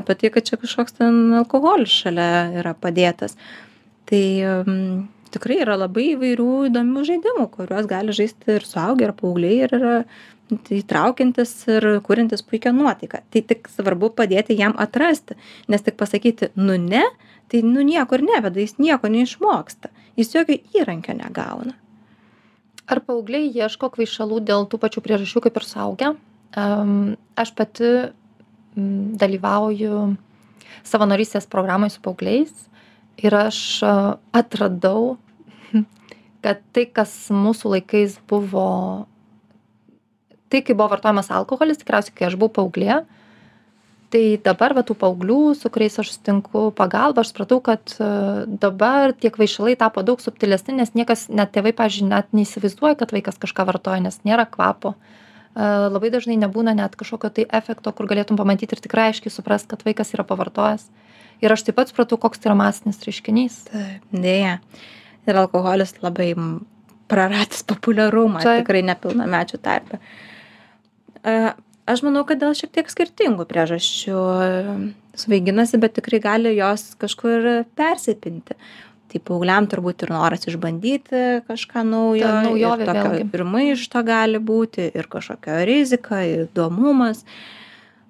apie 0.00 0.16
tai, 0.20 0.32
kad 0.32 0.48
čia 0.48 0.60
kažkoks 0.62 0.96
ten 1.02 1.20
alkoholis 1.42 1.92
šalia 2.04 2.62
yra 2.62 2.72
padėtas. 2.80 3.36
Tai 4.08 4.24
tikrai 5.34 5.60
yra 5.64 5.76
labai 5.78 6.12
įvairių 6.14 6.50
įdomių 6.70 7.04
žaidimų 7.08 7.48
kuriuos 7.56 7.88
gali 7.90 8.14
žaisti 8.16 8.56
ir 8.58 8.66
suaugę 8.68 9.08
ir 9.08 9.14
paaugliai 9.18 9.64
ir 9.66 9.74
yra 9.78 9.94
įtraukiantis 10.74 11.52
ir 11.72 11.86
kuriantis 12.06 12.44
puikią 12.46 12.72
nuotaiką. 12.76 13.22
Tai 13.30 13.42
tik 13.50 13.70
svarbu 13.72 14.12
padėti 14.16 14.56
jam 14.58 14.74
atrasti. 14.80 15.38
Nes 15.68 15.84
tik 15.84 15.98
pasakyti 16.00 16.52
nu 16.56 16.78
ne 16.80 17.04
tai 17.52 17.62
nu 17.62 17.84
niekur 17.84 18.24
neveda 18.24 18.60
jis 18.60 18.78
nieko 18.80 19.10
neišmoksta. 19.12 19.90
Jis 20.18 20.32
jokio 20.34 20.58
įrankio 20.74 21.16
negauna. 21.18 21.74
Ar 22.84 23.00
paaugliai 23.00 23.48
ieško 23.48 23.88
kvaišalų 23.94 24.42
dėl 24.44 24.66
tų 24.68 24.80
pačių 24.82 25.02
priežasčių 25.04 25.44
kaip 25.46 25.56
ir 25.60 25.66
suaugę? 25.68 26.12
Um, 26.54 27.14
aš 27.40 27.54
pati 27.56 27.90
m, 28.76 29.14
dalyvauju 29.20 30.00
savanorystės 30.84 31.48
programoj 31.50 31.94
su 31.94 32.02
paaugliais 32.04 32.52
ir 33.16 33.34
aš 33.38 33.58
atradau, 34.34 35.16
kad 36.44 36.60
tai, 36.76 36.84
kas 36.90 37.14
mūsų 37.32 37.76
laikais 37.76 38.18
buvo, 38.28 38.68
tai 40.54 40.62
kai 40.62 40.76
buvo 40.78 40.92
vartojamas 40.94 41.32
alkoholis, 41.34 41.82
tikriausiai 41.82 42.14
kai 42.14 42.28
aš 42.30 42.38
buvau 42.38 42.54
paauglė, 42.60 43.02
tai 44.14 44.22
dabar 44.46 44.76
va 44.78 44.84
tų 44.86 44.94
paauglių, 45.00 45.40
su 45.58 45.70
kuriais 45.74 45.98
aš 45.98 46.12
sutinku 46.14 46.68
pagalbą, 46.78 47.24
aš 47.24 47.32
supratau, 47.32 47.58
kad 47.64 47.96
dabar 48.62 49.14
tie 49.18 49.32
kvaišalai 49.34 49.74
tapo 49.80 50.04
daug 50.06 50.22
subtilesni, 50.22 50.76
nes 50.78 50.94
niekas, 50.94 51.26
net 51.34 51.50
tėvai, 51.56 51.74
pažiūrėjau, 51.74 52.12
net 52.12 52.30
neįsivaizduoja, 52.36 53.00
kad 53.00 53.14
vaikas 53.16 53.40
kažką 53.42 53.66
vartoja, 53.72 54.04
nes 54.06 54.20
nėra 54.22 54.46
kvapo. 54.46 54.94
Labai 55.54 56.10
dažnai 56.10 56.34
nebūna 56.38 56.72
net 56.78 56.94
kažkokio 56.98 57.30
tai 57.34 57.44
efekto, 57.58 57.90
kur 57.94 58.06
galėtum 58.10 58.38
pamatyti 58.38 58.74
ir 58.74 58.82
tikrai 58.82 59.10
aiškiai 59.10 59.34
suprast, 59.34 59.68
kad 59.70 59.82
vaikas 59.86 60.14
yra 60.14 60.26
pavartojęs 60.26 60.88
ir 61.42 61.54
aš 61.54 61.66
taip 61.66 61.78
pat 61.78 61.90
supratau, 61.90 62.18
koks 62.20 62.40
tai 62.40 62.50
yra 62.50 62.58
masinis 62.58 63.02
reiškinys. 63.04 63.58
Taip, 63.70 64.06
dėja. 64.12 64.58
Ir 65.24 65.40
alkoholis 65.40 65.94
labai 66.04 66.32
praradęs 67.10 67.64
populiarumą, 67.68 68.42
taip. 68.44 68.62
tikrai 68.62 68.84
nepilnamečių 68.90 69.60
tarpe. 69.64 70.00
Aš 71.24 72.00
manau, 72.04 72.24
kad 72.28 72.40
dėl 72.40 72.54
šiek 72.56 72.72
tiek 72.72 72.88
skirtingų 72.88 73.44
priežasčių 73.48 74.20
svaiginasi, 75.20 75.80
bet 75.82 75.96
tikrai 75.98 76.20
gali 76.24 76.54
jos 76.56 76.94
kažkur 77.00 77.66
persipinti. 77.76 78.56
tai 79.14 79.20
paaugliam 79.22 79.68
turbūt 79.70 80.02
ir 80.02 80.10
noras 80.10 80.42
išbandyti 80.50 81.44
kažką 81.46 81.84
naujo 81.86 82.24
Ta 82.26 82.40
naujovė 82.48 82.82
ir 82.82 82.88
tokio 82.88 83.26
ir 83.38 83.44
maišto 83.46 84.00
gali 84.02 84.40
būti 84.42 84.88
ir 84.90 85.06
kažkokia 85.06 85.60
rizika 85.68 86.24
įdomumas 86.26 87.22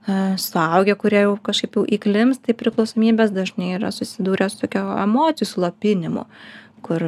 E, 0.09 0.39
suaugę 0.39 0.95
kurie 1.01 1.23
jau 1.25 1.37
kažkaip 1.41 1.79
jau 1.79 1.83
įklimpsta 1.97 2.53
į 2.53 2.59
priklausomybes 2.61 3.31
dažnai 3.33 3.71
yra 3.79 3.89
susidūrę 3.95 4.51
su 4.53 4.61
tokio 4.61 4.83
emocijų 5.01 5.49
slopinimu 5.49 6.27
kur 6.85 7.07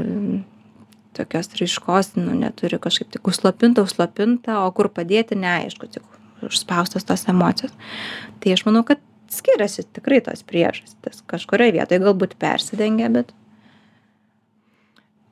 tokios 1.17 1.51
raiškos 1.61 2.15
nu 2.21 2.37
neturi 2.39 2.81
kažkaip 2.83 3.11
tik 3.17 3.33
užslopinta 3.33 3.85
užslopinta 3.87 4.61
o 4.65 4.71
kur 4.77 4.91
padėti 4.93 5.39
neaišku 5.39 5.91
tik 5.97 6.47
užspaustos 6.47 7.09
tos 7.09 7.27
emocijos 7.33 7.75
tai 8.41 8.55
aš 8.57 8.67
manau 8.69 8.85
kad 8.87 9.03
skiriasi 9.33 9.89
tikrai 9.97 10.21
tos 10.25 10.45
priežastys 10.47 11.25
kažkurioj 11.33 11.75
vietoj 11.81 12.05
galbūt 12.05 12.39
persidengia 12.41 13.11
bet 13.13 13.35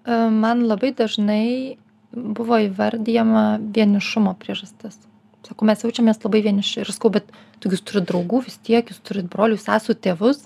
E, 0.04 0.12
Man 0.30 0.66
labai 0.68 0.92
dažnai 0.96 1.76
buvo 2.12 2.60
įvardyjama 2.68 3.44
vienišumo 3.74 4.34
priežastis. 4.40 4.98
Sakau, 5.44 5.66
mes 5.68 5.82
jaučiamės 5.84 6.22
labai 6.24 6.40
vieniši 6.44 6.82
ir 6.82 6.90
sakau, 6.92 7.10
bet 7.12 7.28
tu 7.60 7.72
jūs 7.72 7.82
turite 7.84 8.08
draugų 8.12 8.44
vis 8.46 8.56
tiek, 8.64 8.88
jūs 8.88 9.00
turite 9.04 9.28
brolių, 9.32 9.58
sesų, 9.60 9.96
tėvus. 10.04 10.44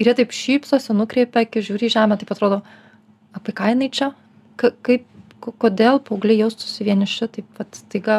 Ir 0.00 0.10
jie 0.10 0.14
taip 0.20 0.34
šypsosi, 0.34 0.94
nukreipia, 0.96 1.44
kai 1.46 1.62
žiūri 1.66 1.88
į 1.88 1.94
žemę, 1.96 2.18
taip 2.20 2.30
atrodo, 2.34 2.60
apie 3.36 3.54
ką 3.56 3.72
jinai 3.72 3.90
čia, 3.94 4.12
Ka 4.60 4.72
kaip, 4.84 5.06
ko- 5.40 5.54
kodėl 5.64 6.00
paaugliai 6.04 6.42
jaustųsi 6.42 6.84
vieniši, 6.88 7.28
taip 7.36 7.46
pat 7.56 7.78
staiga, 7.78 8.18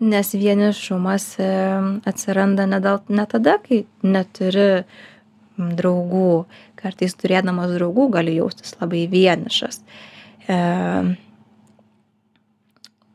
nes 0.00 0.34
vienišumas 0.34 1.26
e, 1.42 1.48
atsiranda 2.08 2.66
ne, 2.70 2.78
dėl, 2.82 3.00
ne 3.12 3.26
tada, 3.28 3.58
kai 3.64 3.82
neturi 4.06 4.84
draugų. 5.60 6.44
Kartais 6.80 7.16
turėdamas 7.20 7.74
draugų 7.74 8.06
gali 8.14 8.38
jaustis 8.38 8.72
labai 8.80 9.04
vienišas. 9.12 9.82
E, 10.48 10.60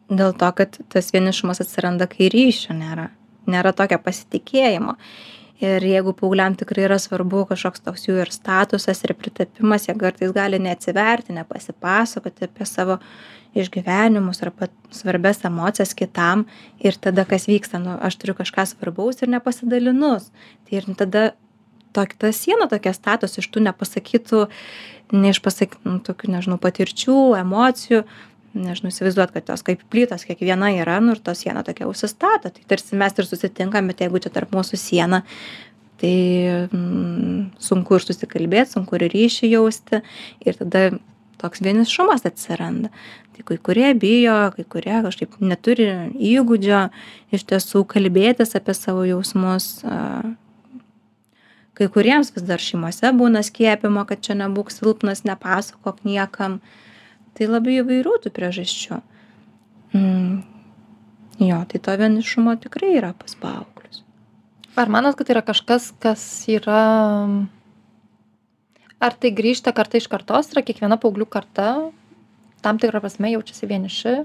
dėl 0.09 0.35
to, 0.37 0.51
kad 0.59 0.77
tas 0.93 1.09
vienišumas 1.15 1.63
atsiranda, 1.65 2.07
kai 2.11 2.29
ryšio 2.33 2.75
nėra. 2.77 3.09
Nėra 3.49 3.73
tokio 3.77 3.97
pasitikėjimo. 4.01 4.95
Ir 5.63 5.83
jeigu 5.87 6.11
paaugliam 6.11 6.55
tikrai 6.59 6.83
yra 6.89 6.97
svarbu 6.99 7.45
kažkoks 7.47 7.83
toks 7.85 8.09
jų 8.09 8.17
ir 8.25 8.31
statusas, 8.33 8.99
ir 9.05 9.13
pritapimas, 9.15 9.85
jie 9.87 9.95
kartais 9.95 10.33
gali 10.35 10.59
neatsiverti, 10.59 11.31
nepasipasakoti 11.37 12.49
apie 12.49 12.67
savo 12.67 12.97
išgyvenimus 13.55 14.43
arba 14.43 14.67
svarbias 14.91 15.39
emocijas 15.47 15.95
kitam. 15.95 16.43
Ir 16.83 16.99
tada 16.99 17.23
kas 17.29 17.47
vyksta, 17.47 17.79
nu, 17.79 17.95
aš 18.03 18.19
turiu 18.19 18.35
kažką 18.35 18.67
svarbaus 18.67 19.23
ir 19.23 19.31
nepasidalinus. 19.31 20.27
Tai 20.67 20.77
ir 20.81 20.91
tada 20.99 21.25
tok, 21.95 22.17
ta 22.19 22.33
siena 22.35 22.67
tokia 22.71 22.91
status 22.95 23.39
iš 23.39 23.47
tų 23.47 23.63
nepasakytų, 23.69 24.45
neišpasakytų, 25.15 25.87
nu, 25.87 26.01
tokių, 26.03 26.33
nežinau, 26.35 26.59
patirčių, 26.59 27.19
emocijų, 27.39 28.03
nežinau, 28.55 28.91
įsivaizduot, 28.93 29.33
kad 29.35 29.51
jos 29.51 29.63
kaip 29.67 29.83
plytos 29.91 30.25
kiekviena 30.27 30.71
yra, 30.79 30.97
nu 31.03 31.15
ir 31.15 31.21
to 31.23 31.35
siena 31.37 31.63
tokia 31.67 31.89
užsistato. 31.89 32.51
Tai 32.55 32.67
tarsi 32.71 32.99
mes 32.99 33.15
ir 33.19 33.29
susitinkam, 33.29 33.91
bet 33.91 34.05
jeigu 34.05 34.21
čia 34.23 34.31
tarp 34.33 34.55
mūsų 34.55 34.79
siena, 34.79 35.21
tai 36.01 36.15
mm, 36.69 37.41
sunku 37.61 37.99
ir 37.99 38.05
susikalbėti, 38.05 38.75
sunku 38.75 38.97
ir 38.97 39.09
ryšį 39.13 39.51
jausti 39.53 40.01
ir 40.45 40.57
tada 40.59 40.87
toks 41.41 41.61
vienišumas 41.63 42.25
atsiranda. 42.27 42.91
Tai 43.35 43.43
kai 43.47 43.57
kurie 43.59 43.91
bijo, 43.99 44.35
kai 44.55 44.65
kurie 44.71 44.95
kažkaip 45.03 45.35
neturi 45.43 45.89
įgūdžio 46.15 46.85
iš 47.35 47.45
tiesų 47.51 47.83
kalbėtis 47.91 48.55
apie 48.57 48.75
savo 48.77 49.03
jausmus. 49.07 49.83
Kai 51.75 51.89
kuriems 51.91 52.31
vis 52.31 52.45
dar 52.47 52.63
šeimose 52.63 53.11
būna 53.19 53.43
skiepimo, 53.43 54.05
kad 54.07 54.23
čia 54.23 54.37
nebūk 54.39 54.71
silpnas, 54.71 55.25
nepasakok 55.27 55.99
niekam. 56.07 56.61
Tai 57.35 57.47
labai 57.51 57.79
įvairių 57.81 58.19
tų 58.23 58.31
priežasčių. 58.35 58.99
Mm. 59.95 60.43
Jo, 61.43 61.57
tai 61.67 61.81
to 61.83 61.95
vienišumo 61.99 62.55
tikrai 62.63 62.93
yra 62.95 63.11
pas 63.19 63.35
paauglius. 63.35 64.03
ar 64.75 64.91
manot, 64.91 65.15
kad 65.19 65.29
yra 65.31 65.41
kažkas, 65.43 65.91
kas 65.99 66.23
yra, 66.51 66.83
ar 68.99 69.13
tai 69.19 69.31
grįžta 69.35 69.71
karta 69.75 69.99
iš 69.99 70.07
kartos, 70.11 70.51
yra 70.51 70.63
kiekviena 70.63 70.99
paauglių 70.99 71.27
karta, 71.27 71.91
tam 72.63 72.79
tikrą 72.79 73.03
prasme 73.03 73.31
jaučiasi 73.33 73.67
vieniši, 73.71 74.15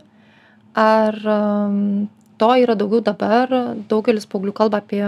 ar 0.78 1.18
um, 1.34 2.08
to 2.38 2.50
yra 2.62 2.78
daugiau 2.78 3.02
dabar, 3.10 3.50
daugelis 3.90 4.26
paauglių 4.30 4.54
kalba 4.54 4.82
apie 4.82 5.02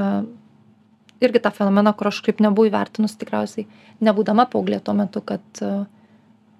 irgi 1.22 1.42
tą 1.42 1.54
fenomeną, 1.54 1.94
kur 1.94 2.10
aš 2.10 2.18
kaip 2.26 2.42
nebuvau 2.42 2.66
įvertinus 2.70 3.14
tikriausiai, 3.18 3.68
nebūdama 4.02 4.48
paauglė 4.50 4.82
tuo 4.82 4.94
metu, 4.98 5.22
kad 5.26 5.62
uh, 5.62 5.86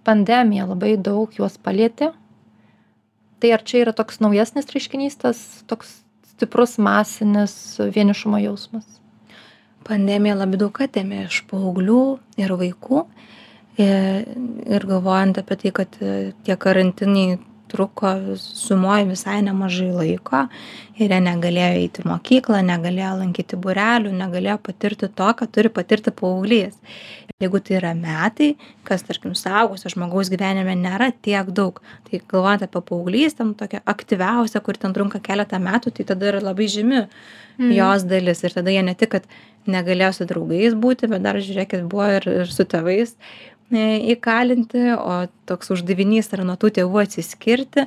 pandemija 0.07 0.67
labai 0.69 0.97
daug 0.97 1.33
juos 1.37 1.59
palėtė. 1.63 2.13
Tai 3.43 3.53
ar 3.57 3.65
čia 3.67 3.83
yra 3.83 3.95
toks 3.97 4.21
naujesnis 4.23 4.71
reiškinys, 4.71 5.19
tas 5.19 5.39
toks 5.71 6.01
stiprus 6.35 6.77
masinis 6.79 7.55
vienišumo 7.79 8.39
jausmas? 8.43 8.87
Pandemija 9.87 10.37
labai 10.39 10.61
daug 10.61 10.83
atėmė 10.85 11.27
iš 11.27 11.43
paauglių 11.51 12.03
ir 12.39 12.55
vaikų. 12.61 13.07
E, 13.81 13.89
Ir 14.73 14.85
galvojant 14.87 15.39
apie 15.41 15.57
tai, 15.59 15.71
kad 15.75 15.97
e, 16.01 16.33
tie 16.45 16.55
karantinai 16.61 17.39
truko 17.73 18.37
sumoji 18.37 19.09
visai 19.09 19.39
nemažai 19.45 19.89
laiko 19.97 20.43
ir 21.01 21.15
jie 21.15 21.21
negalėjo 21.25 21.71
eiti 21.81 22.05
į 22.05 22.09
mokyklą, 22.11 22.61
negalėjo 22.69 23.15
lankyti 23.23 23.59
burelių, 23.65 24.13
negalėjo 24.19 24.59
patirti 24.69 25.09
to, 25.09 25.31
ką 25.39 25.49
turi 25.55 25.73
patirti 25.73 26.13
paauglys. 26.19 26.77
Jeigu 27.43 27.59
tai 27.65 27.77
yra 27.81 27.93
metai, 27.99 28.53
kas, 28.87 29.03
tarkim, 29.07 29.35
saugusio 29.39 29.91
žmogaus 29.91 30.31
gyvenime 30.31 30.77
nėra 30.79 31.11
tiek 31.27 31.49
daug, 31.55 31.81
tai 32.07 32.21
galvojant 32.31 32.67
apie 32.69 32.83
paauglystę, 32.87 33.47
nu, 33.49 33.57
tokia 33.59 33.83
aktyviausia, 33.91 34.63
kur 34.63 34.79
ten 34.79 34.95
trunka 34.95 35.19
keletą 35.25 35.59
metų, 35.63 35.91
tai 35.97 36.07
tada 36.13 36.31
yra 36.31 36.43
labai 36.45 36.69
žymi 36.71 37.01
mm. 37.03 37.73
jos 37.75 38.07
dalis. 38.07 38.45
Ir 38.47 38.55
tada 38.55 38.75
jie 38.75 38.85
ne 38.87 38.95
tik, 38.99 39.17
kad 39.17 39.27
negalėjo 39.71 40.13
su 40.17 40.29
draugais 40.31 40.79
būti, 40.79 41.11
bet 41.11 41.25
dar, 41.25 41.39
žiūrėkit, 41.43 41.85
buvo 41.91 42.09
ir, 42.19 42.29
ir 42.45 42.51
su 42.55 42.67
tėvais 42.69 43.15
e, 43.73 43.85
įkalinti, 44.15 44.89
o 44.97 45.23
toks 45.51 45.75
uždavinys 45.75 46.33
yra 46.35 46.47
nuo 46.47 46.59
tų 46.61 46.73
tėvų 46.81 47.05
atsiskirti. 47.05 47.87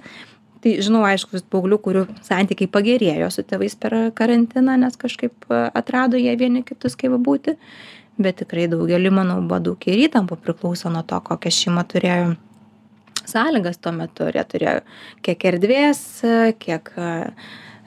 Tai 0.65 0.72
žinau, 0.82 1.04
aišku, 1.06 1.44
paauglių, 1.54 1.78
kurių 1.78 2.06
santykiai 2.26 2.70
pagerėjo 2.72 3.28
su 3.34 3.44
tėvais 3.46 3.76
per 3.78 3.94
karantiną, 4.18 4.80
nes 4.82 4.96
kažkaip 4.98 5.46
e, 5.52 5.60
atrado 5.78 6.18
jie 6.18 6.34
vieni 6.39 6.63
kitus 6.65 6.98
kaip 7.00 7.13
būti. 7.22 7.54
Bet 8.15 8.39
tikrai 8.39 8.69
daugelį, 8.71 9.12
manau, 9.12 9.41
buvo 9.43 9.60
daug 9.60 9.88
ir 9.91 10.06
įtampų 10.06 10.38
priklauso 10.39 10.88
nuo 10.91 11.01
to, 11.04 11.17
kokią 11.19 11.51
šeimą 11.51 11.82
turėjo 11.91 12.36
sąlygas 13.28 13.78
tuo 13.78 13.91
metu. 13.91 14.30
Ar 14.30 14.38
jie 14.38 14.43
turėjo 14.54 14.75
kiek 15.25 15.47
erdvės, 15.51 16.01
kiek 16.62 16.91
e, 16.95 17.10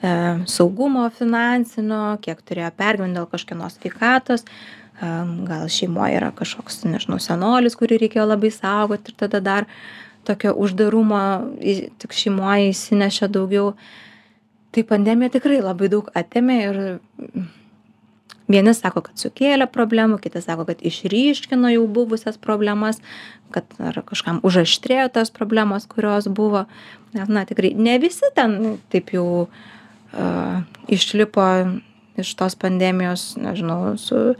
e, 0.03 0.11
saugumo 0.51 1.07
finansinio, 1.17 2.19
kiek 2.21 2.43
turėjo 2.45 2.69
pergyventi 2.77 3.17
dėl 3.17 3.29
kažkieno 3.31 3.71
sveikatos. 3.73 4.45
E, 4.45 5.13
gal 5.49 5.65
šeimoje 5.73 6.19
yra 6.19 6.29
kažkoks, 6.35 6.83
nežinau, 6.85 7.17
senolis, 7.23 7.77
kurį 7.79 8.03
reikėjo 8.05 8.27
labai 8.29 8.53
saugoti 8.53 9.13
ir 9.13 9.19
tada 9.25 9.41
dar 9.41 9.69
tokio 10.27 10.53
uždarumo 10.61 11.23
tik 11.97 12.13
šeimoje 12.13 12.69
įsinešė 12.75 13.31
daugiau. 13.33 13.73
Tai 14.69 14.83
pandemija 14.85 15.33
tikrai 15.39 15.63
labai 15.65 15.89
daug 15.89 16.11
atėmė 16.13 16.57
ir 16.67 16.83
vieni 18.49 18.73
sako, 18.75 19.03
kad 19.07 19.21
sukėlė 19.21 19.69
problemų, 19.71 20.19
kiti 20.23 20.41
sako, 20.43 20.65
kad 20.69 20.81
išryškino 20.85 21.71
jau 21.75 21.85
buvusias 21.87 22.39
problemas, 22.41 23.01
kad 23.53 23.69
ar 23.81 24.01
kažkam 24.05 24.41
užaštrėjo 24.45 25.09
tos 25.15 25.33
problemos, 25.33 25.87
kurios 25.89 26.27
buvo. 26.27 26.65
Nes, 27.15 27.29
na, 27.29 27.45
tikrai 27.49 27.73
ne 27.77 27.97
visi 28.01 28.27
ten 28.35 28.77
taip 28.93 29.13
jau 29.15 29.27
uh, 29.45 30.59
išlipo 30.89 31.45
iš 32.19 32.33
tos 32.35 32.55
pandemijos, 32.59 33.37
nežinau, 33.39 33.93
su, 33.97 34.33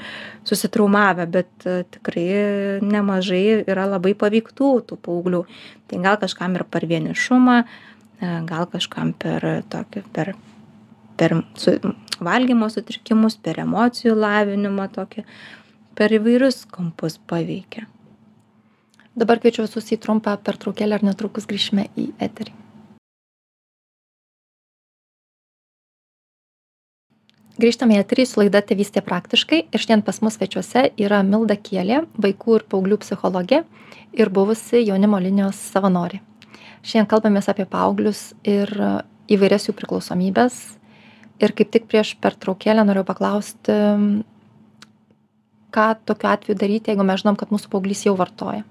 susitraumavę, 0.48 1.26
bet 1.32 1.68
tikrai 1.94 2.82
nemažai 2.84 3.64
yra 3.64 3.88
labai 3.88 4.16
paveiktų 4.20 4.72
tų 4.90 4.98
paauglių. 5.06 5.46
Tai 5.90 6.02
gal 6.04 6.20
kažkam 6.22 6.58
ir 6.60 6.66
per 6.68 6.86
vienišumą, 6.90 7.62
gal 8.50 8.68
kažkam 8.74 9.14
per 9.16 9.48
tokį, 9.72 10.04
per, 10.16 10.34
per 11.20 11.38
su, 11.60 11.78
valgymo 12.26 12.70
sutrikimus, 12.72 13.38
per 13.38 13.62
emocijų 13.64 14.16
lavinimą 14.20 14.90
tokį, 14.96 15.26
per 15.96 16.16
įvairius 16.16 16.64
kampus 16.72 17.20
paveikia. 17.30 17.88
Dabar 19.20 19.42
kviečiu 19.42 19.66
visus 19.66 19.90
į 19.92 20.00
trumpą 20.00 20.38
pertraukėlę 20.46 21.00
ir 21.00 21.06
netrukus 21.10 21.48
grįšime 21.50 21.90
į 22.00 22.12
eterį. 22.24 22.56
Grįžtame 27.60 27.98
į 27.98 28.00
eterį 28.00 28.24
su 28.24 28.40
laida 28.40 28.62
Tėvystė 28.64 29.02
praktiškai 29.04 29.58
ir 29.66 29.82
šiandien 29.84 30.06
pas 30.08 30.22
mus 30.24 30.38
svečiuose 30.38 30.86
yra 30.96 31.20
Milda 31.28 31.58
Kielė, 31.60 32.06
vaikų 32.16 32.56
ir 32.56 32.64
paauglių 32.72 33.02
psichologė 33.04 33.66
ir 34.16 34.32
buvusi 34.32 34.80
jaunimo 34.86 35.20
linijos 35.20 35.60
savanorė. 35.74 36.22
Šiandien 36.80 37.10
kalbamės 37.12 37.52
apie 37.52 37.68
paauglius 37.68 38.30
ir 38.48 38.72
įvairias 39.28 39.68
jų 39.68 39.76
priklausomybės. 39.76 40.79
Ir 41.40 41.54
kaip 41.56 41.72
tik 41.72 41.88
prieš 41.92 42.16
pertraukėlę 42.20 42.84
noriu 42.88 43.06
paklausti, 43.08 43.76
ką 45.72 45.86
tokiu 46.10 46.30
atveju 46.32 46.58
daryti 46.60 46.92
jeigu 46.92 47.06
mes 47.06 47.22
žinom 47.22 47.38
kad 47.40 47.54
mūsų 47.54 47.72
paauglys 47.72 48.04
jau 48.08 48.16
vartoja. 48.20 48.66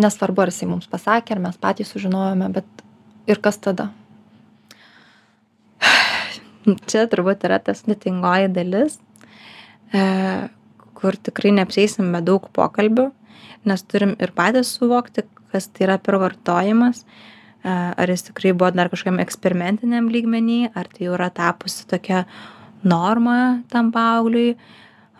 Nesvarbu 0.00 0.44
ar 0.44 0.52
jisai 0.52 0.70
mums 0.70 0.88
pasakė 0.88 1.34
ar 1.36 1.42
mes 1.44 1.58
patys 1.60 1.92
sužinojome 1.92 2.48
bet 2.54 2.84
ir 3.28 3.40
kas 3.44 3.60
tada? 3.60 3.90
Čia 6.88 7.04
turbūt 7.12 7.44
yra 7.48 7.58
ta 7.60 7.74
sudėtingoji 7.76 8.52
dalis 8.54 8.96
e, 9.92 10.02
kur 10.96 11.18
tikrai 11.18 11.52
neapseisim 11.58 12.14
be 12.14 12.22
daug 12.24 12.46
pokalbių 12.56 13.10
nes 13.68 13.84
turim 13.86 14.16
ir 14.22 14.32
patys 14.36 14.72
suvokti 14.78 15.26
kas 15.52 15.68
tai 15.68 15.86
yra 15.88 15.98
per 16.02 16.18
vartojimas 16.22 17.04
ar 17.64 18.10
jis 18.10 18.28
tikrai 18.30 18.52
buvo 18.52 18.70
dar 18.74 18.90
kažkokiam 18.92 19.20
eksperimentiniam 19.22 20.08
lygmeny 20.10 20.70
ar 20.74 20.88
tai 20.90 21.06
jau 21.06 21.16
yra 21.18 21.30
tapusi 21.30 21.86
tokia 21.86 22.24
norma 22.82 23.62
tam 23.70 23.92
paaugliui 23.94 24.56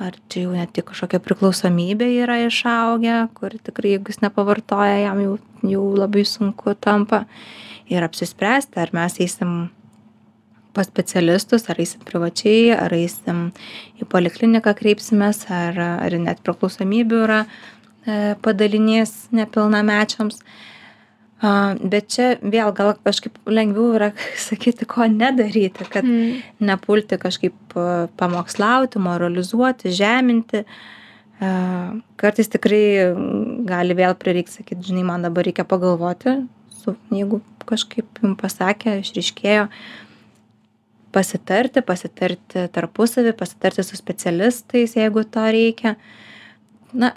ar 0.03 0.17
čia 0.29 0.47
jau 0.47 0.57
net 0.57 0.73
tik 0.75 0.89
kažkokia 0.91 1.23
priklausomybė 1.23 2.09
yra 2.25 2.41
išaugę 2.49 3.19
kur 3.39 3.55
tikrai 3.63 3.95
jeigu 3.97 4.11
jis 4.11 4.23
nepavartoja 4.25 4.99
jam 5.05 5.23
jau 5.23 5.37
jau 5.63 5.85
labai 5.97 6.25
sunku 6.27 6.75
tampa. 6.75 7.25
Ir 7.93 8.03
apsispręsti 8.07 8.81
ar 8.81 8.91
mes 8.95 9.19
eisim 9.21 9.71
pas 10.73 10.89
specialistus 10.89 11.69
ar 11.69 11.81
eisim 11.83 12.01
privačiai 12.09 12.73
ar 12.73 12.95
eisim 12.97 13.51
į 14.01 14.09
polikliniką 14.09 14.73
kreipsimės 14.79 15.45
ar 15.53 15.79
ar 15.83 16.19
net 16.19 16.41
priklausomybių 16.47 17.19
yra 17.27 17.41
e, 17.45 18.35
padalinys 18.43 19.29
nepilnamečiams 19.37 20.41
a 21.43 21.53
bet 21.83 22.09
čia 22.15 22.27
vėl 22.39 22.71
gal 22.77 22.95
kažkaip 23.03 23.39
lengviau 23.51 23.97
yra 23.99 24.13
sakyti 24.49 24.87
ko 24.89 25.09
nedaryti 25.11 25.89
kad 25.91 26.07
mm. 26.07 26.43
nepulti 26.63 27.19
kažkaip 27.19 27.77
pamokslauti 28.19 29.03
moralizuoti 29.03 29.95
žeminti 29.95 30.63
a 30.63 30.93
kartais 32.21 32.51
tikrai 32.53 33.11
gali 33.67 33.97
vėl 33.99 34.15
prireikt 34.19 34.55
sakyt 34.55 34.85
žinai 34.87 35.03
man 35.09 35.27
dabar 35.27 35.47
reikia 35.47 35.67
pagalvoti 35.67 36.37
su 36.71 36.95
jeigu 37.11 37.41
kažkaip 37.67 38.23
jum 38.23 38.37
pasakė 38.39 39.01
išryškėjo 39.01 39.67
pasitarti 41.13 41.83
pasitarti 41.87 42.67
tarpusavy 42.75 43.35
pasitarti 43.39 43.85
su 43.87 43.99
specialistais 43.99 44.97
jeigu 44.99 45.25
to 45.35 45.45
reikia 45.57 45.97
na 46.93 47.13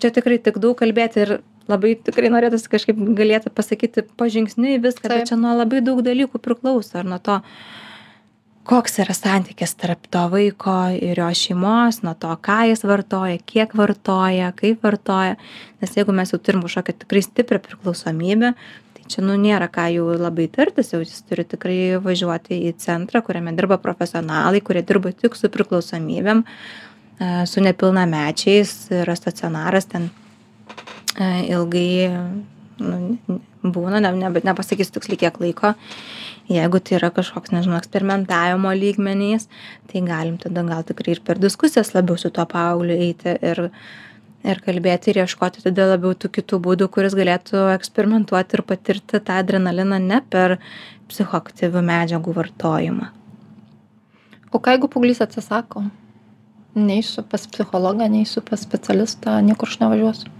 čia 0.00 0.12
tikrai 0.12 0.38
tik 0.42 0.60
daug 0.62 0.76
kalbėti 0.78 1.24
ir 1.24 1.36
labai 1.70 1.96
tikrai 2.06 2.30
norėtųsi 2.32 2.70
kažkaip 2.72 3.00
galėti 3.18 3.52
pasakyti 3.54 4.06
pažingsniui 4.20 4.78
viską 4.82 5.10
bet 5.10 5.32
čia 5.32 5.40
nuo 5.40 5.56
labai 5.58 5.82
daug 5.84 6.02
dalykų 6.06 6.40
priklauso. 6.42 7.00
Ir 7.00 7.10
nuo 7.10 7.18
to 7.22 7.40
koks 8.66 8.98
yra 9.02 9.14
santykis 9.14 9.76
tarp 9.78 10.08
to 10.10 10.24
vaiko 10.32 10.74
ir 10.94 11.20
jo 11.20 11.28
šeimos 11.40 12.00
nuo 12.02 12.16
to 12.18 12.32
ką 12.48 12.64
jis 12.70 12.82
vartoja 12.86 13.38
kiek 13.46 13.76
vartoja 13.78 14.50
kaip 14.58 14.82
vartoja. 14.82 15.36
Nes 15.82 15.94
jeigu 15.98 16.14
mes 16.16 16.34
jau 16.34 16.40
turim 16.42 16.64
kažkokią 16.66 16.96
tikrai 17.04 17.22
stiprią 17.22 17.62
priklausomybę 17.62 18.52
tai 18.96 19.06
čia 19.12 19.22
nu 19.22 19.38
nėra 19.38 19.70
ką 19.70 19.86
jau 19.94 20.10
labai 20.18 20.48
tartis 20.50 20.90
jau 20.94 21.02
jis 21.04 21.22
turi 21.28 21.46
tikrai 21.46 21.78
važiuoti 22.02 22.58
į 22.70 22.74
centrą 22.82 23.22
kuriame 23.26 23.54
dirba 23.58 23.78
profesionalai 23.82 24.62
kurie 24.66 24.82
dirba 24.86 25.14
tik 25.14 25.38
su 25.38 25.50
priklausomybėm 25.52 26.42
e, 26.42 27.46
su 27.46 27.62
nepilnamečiais 27.62 28.76
yra 29.02 29.14
stacionaras 29.18 29.86
ten 29.92 30.10
ilgai 31.18 31.90
nu, 32.82 33.40
būna, 33.64 34.00
ne, 34.02 34.12
ne, 34.16 34.30
nepasakysiu 34.30 34.96
tiksliai 34.96 35.20
kiek 35.24 35.38
laiko. 35.42 35.74
Jeigu 36.52 36.78
tai 36.78 36.98
yra 37.00 37.10
kažkoks, 37.14 37.50
nežinau, 37.54 37.78
eksperimentavimo 37.80 38.70
lygmenys, 38.78 39.48
tai 39.90 40.04
galim 40.06 40.36
tada 40.38 40.62
gal 40.66 40.84
tikrai 40.86 41.16
ir 41.16 41.22
per 41.26 41.40
diskusijas 41.42 41.90
labiau 41.96 42.18
su 42.20 42.30
tuo 42.30 42.44
paaugliu 42.46 42.94
eiti 43.08 43.34
ir, 43.50 43.64
ir 44.46 44.62
kalbėti 44.62 45.10
ir 45.10 45.24
ieškoti 45.24 45.64
tada 45.64 45.88
labiau 45.94 46.14
tų 46.14 46.30
kitų 46.38 46.60
būdų, 46.68 46.90
kuris 46.94 47.18
galėtų 47.18 47.66
eksperimentuoti 47.74 48.60
ir 48.60 48.64
patirti 48.68 49.18
tą 49.18 49.40
adrenaliną 49.42 49.98
ne 50.04 50.22
per 50.30 50.58
psichoaktyvių 51.10 51.82
medžiagų 51.90 52.38
vartojimą. 52.38 53.10
O 54.54 54.62
ką 54.62 54.76
jeigu 54.76 54.88
paauglys 54.92 55.24
atsisako? 55.24 55.88
Neįsiu 56.76 57.24
pas 57.26 57.42
psichologą, 57.50 58.06
neįsiu 58.12 58.44
pas 58.46 58.62
specialistą, 58.62 59.40
niekur 59.42 59.72
aš 59.72 59.80
nevažiuosiu 59.82 60.35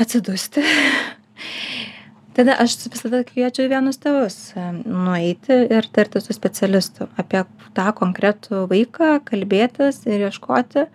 atsidusti. 0.00 0.64
Tada 2.36 2.54
aš 2.62 2.76
visada 2.92 3.24
kviečiu 3.26 3.66
vienus 3.68 3.98
tėvus 4.00 4.36
nueiti 4.86 5.56
ir 5.66 5.88
tarti 5.92 6.22
su 6.22 6.34
specialistu 6.36 7.08
apie 7.18 7.42
tą 7.76 7.88
konkretų 7.98 8.68
vaiką, 8.70 9.16
kalbėtis 9.26 10.04
ir 10.06 10.28
ieškoti. 10.28 10.86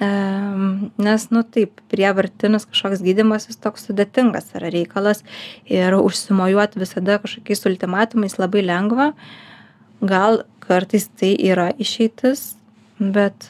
Nes, 0.00 1.26
nu 1.30 1.42
taip, 1.54 1.80
prievartinis 1.92 2.66
kažkoks 2.66 3.02
gydimas 3.04 3.46
jis 3.50 3.60
toks 3.60 3.84
sudėtingas 3.88 4.48
yra 4.56 4.72
reikalas 4.72 5.20
ir 5.68 5.94
užsimojuoti 5.98 6.80
visada 6.80 7.18
kažkokiais 7.22 7.66
ultimatumais 7.68 8.38
labai 8.40 8.64
lengva. 8.64 9.10
Gal 10.00 10.42
kartais 10.64 11.06
tai 11.20 11.34
yra 11.36 11.68
išeitis, 11.76 12.54
bet 12.98 13.48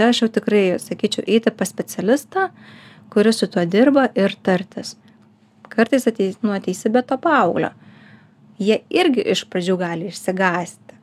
čia 0.00 0.08
aš 0.08 0.24
jau 0.24 0.32
tikrai 0.40 0.64
sakyčiau 0.80 1.28
eiti 1.28 1.52
pas 1.52 1.68
specialistą, 1.68 2.48
uh, 2.48 2.78
kuris 3.10 3.38
su 3.38 3.46
tuo 3.46 3.64
dirba 3.64 4.08
ir 4.14 4.34
tartis. 4.42 4.96
Kartais 5.70 6.06
ateis, 6.06 6.38
nu, 6.42 6.54
ateisi 6.54 6.90
be 6.90 7.02
to 7.02 7.18
paauglio. 7.18 7.70
Jie 8.60 8.80
irgi 8.90 9.24
iš 9.32 9.44
pradžių 9.50 9.76
gali 9.80 10.10
išsigąsti. 10.10 10.98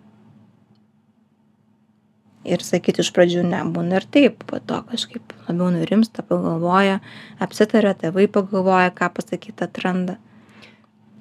Ir 2.47 2.63
sakyti 2.63 3.03
iš 3.03 3.10
pradžių 3.15 3.43
ne, 3.47 3.60
būna 3.75 3.99
ir 3.99 4.05
taip, 4.12 4.45
po 4.47 4.60
to 4.63 4.79
kažkaip 4.91 5.33
labiau 5.47 5.71
nurimsta, 5.73 6.23
pagalvoja, 6.23 7.01
apsitarė, 7.43 7.95
tėvai 8.03 8.27
pagalvoja, 8.31 8.93
ką 8.95 9.10
pasakyti 9.17 9.65
atranda. 9.65 10.15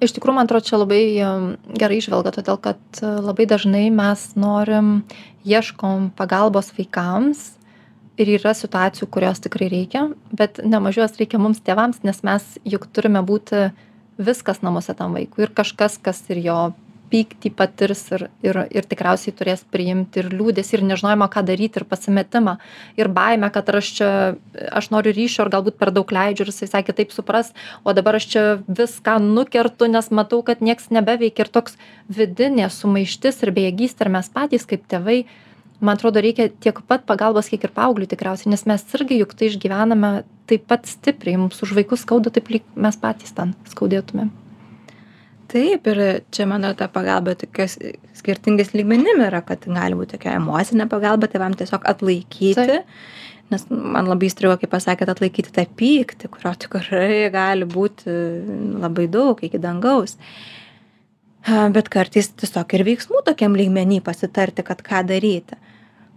Iš 0.03 0.13
tikrųjų, 0.13 0.37
man 0.37 0.47
atrodo, 0.47 0.67
čia 0.69 0.77
labai 0.77 1.01
gerai 1.81 1.97
išvelga, 1.97 2.35
todėl 2.35 2.59
kad 2.61 2.79
e, 3.01 3.09
labai 3.25 3.47
dažnai 3.49 3.87
mes 3.89 4.27
norim, 4.37 4.91
ieškom 5.41 6.11
pagalbos 6.19 6.69
vaikams 6.77 7.56
ir 8.17 8.33
yra 8.37 8.53
situacijų 8.57 9.09
kurios 9.13 9.41
tikrai 9.43 9.69
reikia 9.71 10.07
bet 10.31 10.61
nemažiau 10.65 11.05
jos 11.05 11.19
reikia 11.21 11.41
mums 11.41 11.61
tėvams 11.65 12.03
nes 12.07 12.23
mes 12.25 12.49
juk 12.65 12.89
turime 12.93 13.21
būti 13.25 13.69
viskas 14.17 14.63
namuose 14.65 14.97
tam 14.97 15.13
vaikui 15.17 15.45
ir 15.45 15.53
kažkas 15.55 15.99
kas 16.01 16.23
ir 16.33 16.41
jo 16.49 16.59
pyktį 17.11 17.51
patirs 17.55 18.01
ir 18.11 18.25
ir 18.43 18.59
ir 18.75 18.87
tikriausiai 18.89 19.35
turės 19.35 19.63
priimti 19.71 20.21
ir 20.21 20.29
liūdesį 20.33 20.77
ir 20.77 20.83
nežinojimą 20.89 21.29
ką 21.31 21.43
daryti 21.47 21.79
ir 21.79 21.85
pasimetimą 21.87 22.57
ir 22.99 23.09
baimę 23.15 23.49
kad 23.55 23.69
ar 23.71 23.79
aš 23.79 23.91
čia 23.99 24.09
aš 24.81 24.89
noriu 24.91 25.13
ryšio 25.15 25.45
ir 25.45 25.53
galbūt 25.55 25.79
per 25.79 25.93
daug 25.95 26.11
leidžiu 26.11 26.43
ir 26.45 26.51
jisai 26.51 26.69
sakė 26.73 26.97
taip 26.99 27.15
supras 27.15 27.53
o 27.83 27.95
dabar 27.95 28.19
aš 28.19 28.29
čia 28.33 28.45
viską 28.67 29.17
nukertu 29.23 29.87
nes 29.91 30.11
matau 30.11 30.41
kad 30.43 30.61
nieks 30.61 30.91
nebeveikia 30.91 31.47
ir 31.47 31.53
toks 31.59 31.79
vidinė 32.11 32.69
sumaištis 32.73 33.43
ir 33.43 33.55
bejėgystė 33.55 34.07
ir 34.07 34.15
mes 34.19 34.31
patys 34.33 34.67
kaip 34.67 34.83
tėvai 34.91 35.21
man 35.79 35.97
atrodo 35.97 36.21
reikia 36.23 36.49
tiek 36.49 36.79
pat 36.87 37.05
pagalbos 37.09 37.49
kiek 37.51 37.67
ir 37.67 37.73
paaugliui 37.75 38.09
tikriausiai 38.09 38.51
nes 38.53 38.65
mes 38.69 38.83
irgi 38.97 39.19
juk 39.21 39.35
tai 39.37 39.51
išgyvename 39.51 40.11
taip 40.49 40.65
pat 40.69 40.89
stipriai. 40.89 41.37
Mums 41.37 41.61
už 41.61 41.75
vaikus 41.77 42.05
skauda 42.05 42.31
taip 42.33 42.49
lyg 42.53 42.65
mes 42.75 42.97
patys 43.01 43.35
ten 43.37 43.53
skaudėtumėm. 43.69 44.31
Taip 45.51 45.87
ir 45.87 46.01
čia 46.33 46.47
mano 46.49 46.73
ta 46.75 46.89
pagalba 46.91 47.37
tokia 47.39 47.69
skirtingais 47.69 48.73
lygmenim 48.75 49.21
yra 49.23 49.39
kad 49.45 49.63
gali 49.63 49.95
būt 49.95 50.17
tokia 50.17 50.35
emocinė 50.41 50.89
pagalba 50.91 51.29
tėvam 51.31 51.55
tiesiog 51.55 51.87
atlaikyti. 51.87 52.81
Nes 53.47 53.63
man 53.71 54.09
labai 54.09 54.27
įstrigo 54.27 54.57
kai 54.59 54.67
pasakėt 54.67 55.13
atlaikyti 55.13 55.53
tą 55.55 55.63
pyktį 55.79 56.27
kurio 56.33 56.51
tikrai 56.65 57.29
gali 57.31 57.67
būti 57.69 58.11
labai 58.81 59.07
daug 59.11 59.39
iki 59.39 59.61
dangaus. 59.63 60.17
Bet 61.47 61.87
kartais 61.87 62.27
tiesiog 62.35 62.75
ir 62.75 62.83
veiksmų 62.89 63.23
tokiam 63.29 63.55
lygmeny 63.55 64.01
pasitarti 64.03 64.67
kad 64.67 64.83
ką 64.83 65.05
daryti 65.07 65.55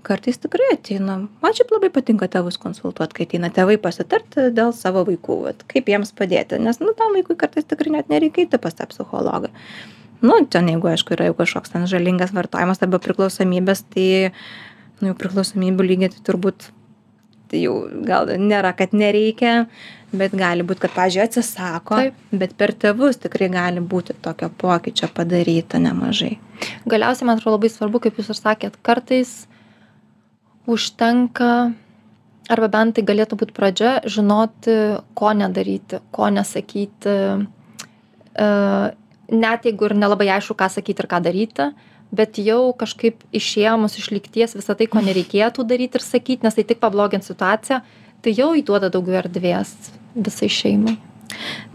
kartais 0.07 0.39
tikrai 0.41 0.73
ateina. 0.75 1.17
Man 1.43 1.57
šiaip 1.57 1.73
labai 1.75 1.91
patinka 1.95 2.29
tėvus 2.31 2.59
konsultuot 2.63 3.15
kai 3.17 3.27
ateina 3.29 3.51
tėvai 3.55 3.77
pasitarti 3.83 4.49
dėl 4.57 4.75
savo 4.77 5.05
vaikų 5.09 5.39
vat 5.45 5.65
kaip 5.71 5.91
jiems 5.93 6.13
padėti. 6.17 6.61
Nes 6.63 6.81
nu 6.83 6.95
tam 6.99 7.17
vaikui 7.19 7.39
kartais 7.41 7.69
tikrai 7.69 7.95
net 7.99 8.13
nereikia 8.13 8.47
eiti 8.47 8.61
pas 8.63 8.77
tą 8.77 8.89
psichologą. 8.91 9.53
Nu 10.21 10.37
ten 10.53 10.69
jeigu 10.69 10.91
aišku 10.91 11.17
yra 11.17 11.31
jau 11.31 11.39
kažkoks 11.39 11.73
ten 11.73 11.87
žalingas 11.89 12.35
vartojimas 12.37 12.83
arba 12.85 13.01
priklausomybės 13.01 13.87
tai 13.95 14.11
nu 15.01 15.13
jau 15.13 15.17
priklausomybių 15.23 15.87
lygiai 15.93 16.13
tai 16.13 16.27
turbūt 16.29 16.71
tai 17.51 17.65
jau 17.65 17.77
gal 18.07 18.31
nėra 18.39 18.73
kad 18.79 18.93
nereikia 18.95 19.65
bet 20.13 20.35
gali 20.37 20.67
būt 20.67 20.83
kad 20.83 20.95
pavyzdžiui 20.95 21.23
atsisako 21.25 22.01
bet 22.43 22.55
per 22.59 22.75
tėvus 22.77 23.21
tikrai 23.23 23.49
gali 23.53 23.83
būti 23.83 24.17
tokio 24.23 24.51
pokyčio 24.61 25.11
padaryta 25.15 25.81
nemažai. 25.83 26.37
Galiausiai 26.91 27.29
man 27.29 27.39
atrodo 27.39 27.57
labai 27.57 27.73
svarbu 27.73 28.03
kaip 28.05 28.21
jūs 28.21 28.33
ir 28.35 28.39
sakėt 28.39 28.79
kartais 28.87 29.33
užtenka 30.71 31.53
arba 32.51 32.69
bent 32.73 32.97
tai 32.97 33.05
galėtų 33.07 33.39
būt 33.43 33.55
pradžia 33.57 33.99
žinoti 34.07 34.77
ko 35.19 35.35
nedaryti 35.37 36.01
ko 36.15 36.31
nesakyti 36.35 37.15
e, 38.35 38.49
net 39.31 39.69
jeigu 39.69 39.91
ir 39.91 39.97
nelabai 39.99 40.31
aišku 40.37 40.57
ką 40.59 40.71
sakyti 40.73 41.05
ir 41.05 41.11
ką 41.11 41.23
daryti 41.27 41.71
bet 42.11 42.41
jau 42.43 42.73
kažkaip 42.77 43.23
išėmus 43.35 43.97
iš 44.01 44.11
lygties 44.15 44.57
visą 44.59 44.75
tai, 44.77 44.89
ko 44.91 45.03
nereikėtų 45.05 45.65
daryti 45.67 46.01
ir 46.01 46.05
sakyti, 46.05 46.45
nes 46.47 46.57
tai 46.57 46.67
tik 46.67 46.83
pablogins 46.83 47.31
situaciją, 47.31 47.81
tai 48.25 48.35
jau 48.35 48.51
įduoda 48.59 48.91
daugiau 48.93 49.21
erdvės 49.23 49.77
visai 50.15 50.51
šeimai. 50.51 50.99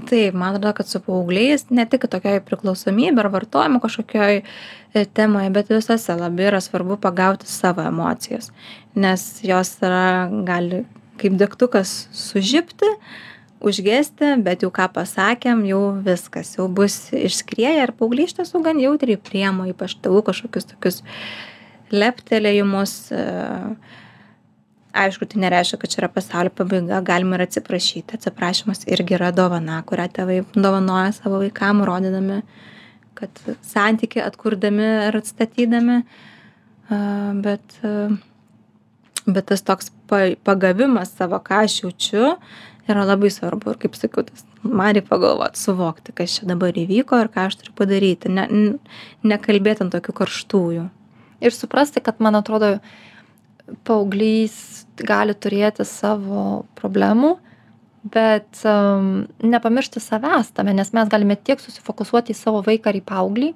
Taip, 0.09 0.35
man 0.37 0.55
atrodo, 0.55 0.73
kad 0.77 0.89
su 0.89 1.01
paaugliais 1.03 1.67
ne 1.73 1.85
tik 1.89 2.07
tokioj 2.11 2.41
priklausomybė 2.47 3.23
ar 3.23 3.29
vartojimo 3.33 3.81
kažkokioj 3.83 4.41
e, 4.41 5.05
temoje, 5.17 5.51
bet 5.55 5.71
visose 5.73 6.17
labai 6.19 6.49
yra 6.51 6.61
svarbu 6.63 6.99
pagauti 7.01 7.49
savo 7.49 7.85
emocijas, 7.85 8.51
nes 8.95 9.25
jos 9.45 9.75
yra, 9.81 10.27
gali 10.47 10.83
kaip 11.21 11.37
degtukas 11.39 12.05
sužipti, 12.15 12.89
užgesti, 13.65 14.35
bet 14.45 14.65
jau 14.65 14.71
ką 14.73 14.89
pasakėm, 14.93 15.63
jau 15.69 15.81
viskas, 16.05 16.53
jau 16.57 16.67
bus 16.69 16.99
išskrieję 17.15 17.87
ir 17.87 17.93
paaugliai 17.97 18.29
iš 18.29 18.35
tiesų 18.39 18.61
gan 18.65 18.81
jautriai 18.83 19.17
priemo, 19.17 19.65
ypač 19.71 19.97
tėvų 20.03 20.25
kažkokius 20.29 20.73
tokius 20.75 21.03
leptelėjimus. 21.95 22.97
Uh, 23.15 24.01
aišku 24.95 25.27
tai 25.29 25.41
nereiškia 25.43 25.79
kad 25.81 25.91
čia 25.91 26.01
yra 26.03 26.09
pasaulio 26.11 26.53
pabaiga 26.55 27.01
galima 27.05 27.37
ir 27.37 27.45
atsiprašyti. 27.45 28.17
Atsiprašymas 28.17 28.85
irgi 28.87 29.17
yra 29.17 29.31
dovana 29.35 29.81
kurią 29.87 30.07
tėvai 30.15 30.39
dovanoja 30.55 31.11
savo 31.17 31.41
vaikam 31.43 31.83
rodydami 31.87 32.41
kad 33.15 33.43
santykį 33.65 34.23
atkurdami 34.25 34.87
ar 35.07 35.19
atstatydami. 35.19 35.99
Bet 37.45 37.77
bet 39.25 39.47
tas 39.49 39.63
toks 39.65 39.89
pa 40.09 40.27
pagavimas 40.45 41.15
savo 41.17 41.39
ką 41.41 41.63
aš 41.65 41.79
jaučiu 41.83 42.35
yra 42.85 43.05
labai 43.07 43.31
svarbu. 43.33 43.73
Ir 43.73 43.79
kaip 43.81 43.97
sakiau 43.97 44.25
tas 44.27 44.45
man 44.61 44.93
reik 44.93 45.07
pagalvot 45.09 45.57
suvokti 45.57 46.13
kas 46.17 46.37
čia 46.37 46.49
dabar 46.51 46.75
įvyko 46.77 47.23
ir 47.23 47.31
ką 47.33 47.47
aš 47.49 47.59
turiu 47.61 47.73
padaryti. 47.79 48.29
Ne 48.29 48.45
nekalbėt 49.25 49.81
ant 49.85 49.95
tokių 49.95 50.15
karštųjų. 50.21 50.85
Ir 51.45 51.55
suprasti 51.55 52.03
kad 52.05 52.21
man 52.23 52.37
atrodo 52.37 52.77
paauglys 53.87 54.85
gali 55.01 55.35
turėti 55.35 55.85
savo 55.87 56.65
problemų, 56.77 57.35
bet 58.13 58.61
um, 58.69 59.25
nepamiršti 59.41 60.01
savęs 60.03 60.51
tame, 60.55 60.75
nes 60.77 60.91
mes 60.93 61.09
galime 61.09 61.37
tiek 61.37 61.61
susifokusuoti 61.61 62.35
į 62.35 62.37
savo 62.37 62.61
vaiką 62.65 62.91
ar 62.91 62.99
į 62.99 63.03
paauglį, 63.07 63.51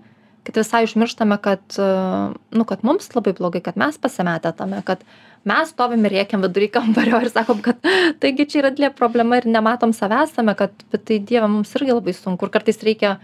kad 0.48 0.58
visai 0.58 0.82
užmirštame, 0.88 1.38
kad, 1.44 1.62
uh, 1.78 2.34
nu, 2.34 2.66
kad 2.66 2.86
mums 2.88 3.12
labai 3.14 3.36
blogai, 3.38 3.62
kad 3.62 3.78
mes 3.78 4.00
pasimetę 4.02 4.52
tame, 4.58 4.82
kad 4.88 5.04
mes 5.48 5.70
stovim 5.70 6.08
ir 6.08 6.18
rėkiam 6.18 6.42
vidury 6.42 6.72
kambario 6.74 7.22
ir 7.22 7.30
sakom, 7.30 7.62
kad 7.62 7.78
taigi 8.24 8.48
čia 8.50 8.64
yra 8.64 8.74
didelė 8.74 8.94
problema 8.98 9.38
ir 9.38 9.46
nematom 9.50 9.94
savęs 9.94 10.34
tame, 10.40 10.58
kad 10.58 10.74
tai 10.98 11.20
Dieve 11.20 11.46
mums 11.46 11.76
irgi 11.78 11.94
labai 11.94 12.16
sunku 12.18 12.48
ir 12.48 12.56
kartais 12.56 12.82
reikia 12.82 13.20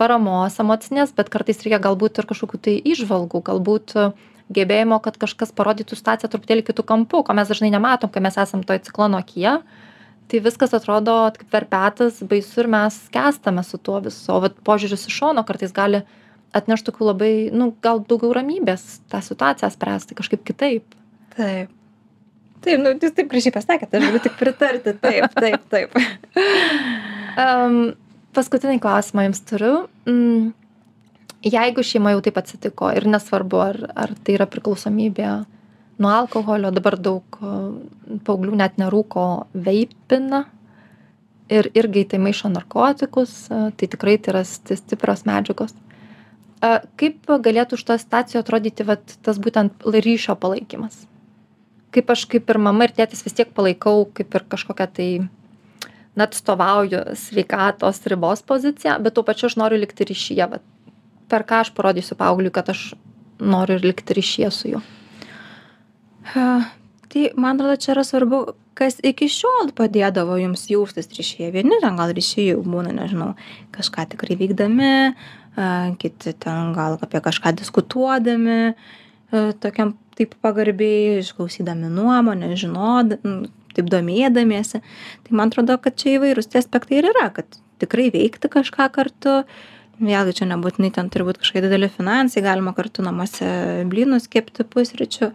paramos 0.00 0.56
emocinės, 0.62 1.12
bet 1.14 1.28
kartais 1.30 1.60
reikia 1.62 1.82
galbūt 1.84 2.22
ir 2.22 2.30
kažkokių 2.30 2.62
tai 2.64 2.78
išvalgų, 2.94 3.44
galbūt 3.50 3.98
uh, 4.00 4.14
gebėjimo 4.54 4.98
kad 5.04 5.16
kažkas 5.20 5.54
parodytų 5.56 5.98
situaciją 5.98 6.30
truputėlį 6.32 6.66
kitu 6.68 6.84
kampu 6.86 7.22
ko 7.26 7.36
mes 7.36 7.50
dažnai 7.50 7.72
nematom 7.74 8.12
kai 8.12 8.22
mes 8.24 8.38
esam 8.40 8.64
toj 8.66 8.82
ciklono 8.86 9.20
akyje 9.22 9.58
tai 10.32 10.40
viskas 10.40 10.72
atrodo 10.72 11.14
kaip 11.36 11.52
verpetas 11.52 12.22
baisu 12.24 12.62
ir 12.62 12.68
mes 12.72 12.96
skęstame 13.08 13.64
su 13.66 13.78
tuo 13.78 13.98
visu. 14.00 14.30
O 14.32 14.40
vat 14.44 14.56
požiūris 14.64 15.04
iš 15.08 15.18
šono 15.20 15.44
kartais 15.48 15.74
gali 15.76 16.02
atnešt 16.56 16.88
tokių 16.88 17.08
labai 17.10 17.32
nu 17.52 17.72
gal 17.84 18.00
daugiau 18.08 18.32
ramybės 18.36 19.02
tą 19.12 19.20
situaciją 19.24 19.70
spręsti 19.72 20.16
kažkaip 20.16 20.44
kitaip. 20.48 20.96
Taip. 21.36 21.72
Taip 22.64 22.80
nu 22.80 22.94
jūs 22.94 23.16
taip 23.16 23.28
gražiai 23.28 23.54
pasakėt 23.54 23.92
aš 23.98 24.08
galiu 24.08 24.22
tik 24.24 24.38
pritarti. 24.40 24.96
Taip 25.04 25.36
taip 25.36 25.68
taip. 25.72 26.00
Um, 27.32 27.94
paskutinį 28.36 28.80
klausimą 28.84 29.26
jums 29.28 29.44
turiu. 29.48 29.74
Mm, 30.08 30.52
jeigu 31.42 31.82
šeima 31.82 32.14
jau 32.14 32.22
taip 32.24 32.38
atsitiko 32.38 32.90
ir 32.96 33.06
nesvarbu 33.10 33.60
ar 33.62 33.78
ar 33.94 34.14
tai 34.24 34.36
yra 34.38 34.46
priklausomybė 34.50 35.28
nuo 36.02 36.10
alkoholio 36.10 36.70
dabar 36.74 36.96
daug 36.98 37.38
paauglių 38.26 38.58
net 38.58 38.78
nerūko 38.80 39.26
veipina 39.54 40.44
ir 41.52 41.68
irgi 41.76 42.06
tai 42.12 42.20
maišo 42.22 42.50
narkotikus 42.52 43.34
tai 43.50 43.88
tikrai 43.88 44.18
tai 44.18 44.36
yra 44.36 44.44
sti 44.46 44.78
stiprios 44.80 45.26
medžiagos. 45.28 45.74
Kaip 46.62 47.26
galėtų 47.26 47.76
šitos 47.80 48.04
situacijoj 48.04 48.44
atrodyti 48.44 48.86
vat 48.86 49.16
tas 49.26 49.40
būtent 49.42 49.82
ryšio 49.82 50.36
palaikymas? 50.38 51.06
Kaip 51.92 52.10
aš 52.14 52.24
kaip 52.30 52.48
ir 52.48 52.58
mama 52.62 52.86
ir 52.86 52.94
tėtis 52.96 53.24
vis 53.26 53.34
tiek 53.36 53.50
palaikau 53.52 54.06
kaip 54.14 54.34
ir 54.38 54.46
kažkokią 54.54 54.86
tai 54.96 55.08
na 56.16 56.28
atstovauju 56.28 57.16
sveikatos 57.18 58.00
ribos 58.12 58.44
poziciją 58.46 58.98
bet 59.02 59.16
tuo 59.16 59.24
pačiu 59.26 59.48
aš 59.48 59.56
noriu 59.60 59.80
likti 59.80 60.06
ryšyje 60.08 60.48
vat 60.54 60.64
per 61.32 61.46
ką 61.48 61.62
aš 61.64 61.72
parodysiu 61.76 62.18
paaugliui, 62.20 62.52
kad 62.54 62.68
aš 62.72 62.92
noriu 63.42 63.80
ir 63.80 63.88
likti 63.88 64.14
ryšyje 64.20 64.50
su 64.54 64.74
juo. 64.76 64.82
Tai 66.32 67.22
man 67.36 67.56
atrodo, 67.58 67.76
čia 67.80 67.92
yra 67.96 68.04
svarbu, 68.06 68.38
kas 68.78 69.00
iki 69.04 69.26
šiol 69.28 69.72
padėdavo 69.76 70.38
jums 70.40 70.62
jaustis 70.70 71.10
ryšyje. 71.12 71.50
Vieni 71.52 71.80
ten 71.82 71.98
gal 71.98 72.12
ryšyje 72.16 72.54
būna, 72.62 72.94
nežinau, 72.96 73.32
kažką 73.74 74.06
tikrai 74.14 74.38
vykdami, 74.40 74.92
kiti 76.00 76.32
ten 76.40 76.72
gal 76.76 76.96
apie 77.02 77.20
kažką 77.24 77.52
diskutuodami, 77.58 78.72
tokiam 79.60 79.96
taip 80.16 80.36
pagarbiai, 80.44 81.18
išklausydami 81.20 81.90
nuomonę, 81.92 82.52
žinodami, 82.60 83.50
taip 83.76 83.92
domėdamiesi. 83.92 84.80
Tai 85.26 85.36
man 85.36 85.52
atrodo, 85.52 85.76
kad 85.80 85.96
čia 86.00 86.16
įvairūs 86.18 86.48
tie 86.52 86.60
aspektai 86.62 87.00
ir 87.00 87.10
yra, 87.12 87.28
kad 87.36 87.60
tikrai 87.82 88.10
veikti 88.14 88.48
kažką 88.52 88.88
kartu, 88.94 89.42
vėlgi 90.00 90.38
čia 90.40 90.48
nebūtinai 90.50 90.92
ten 90.94 91.10
turi 91.12 91.28
būt 91.28 91.42
kažkokie 91.42 91.64
dideli 91.66 91.88
finansai 91.92 92.42
galima 92.44 92.72
kartu 92.76 93.04
namuose 93.04 93.48
blynus 93.90 94.28
kepti 94.32 94.64
pusryčių 94.68 95.32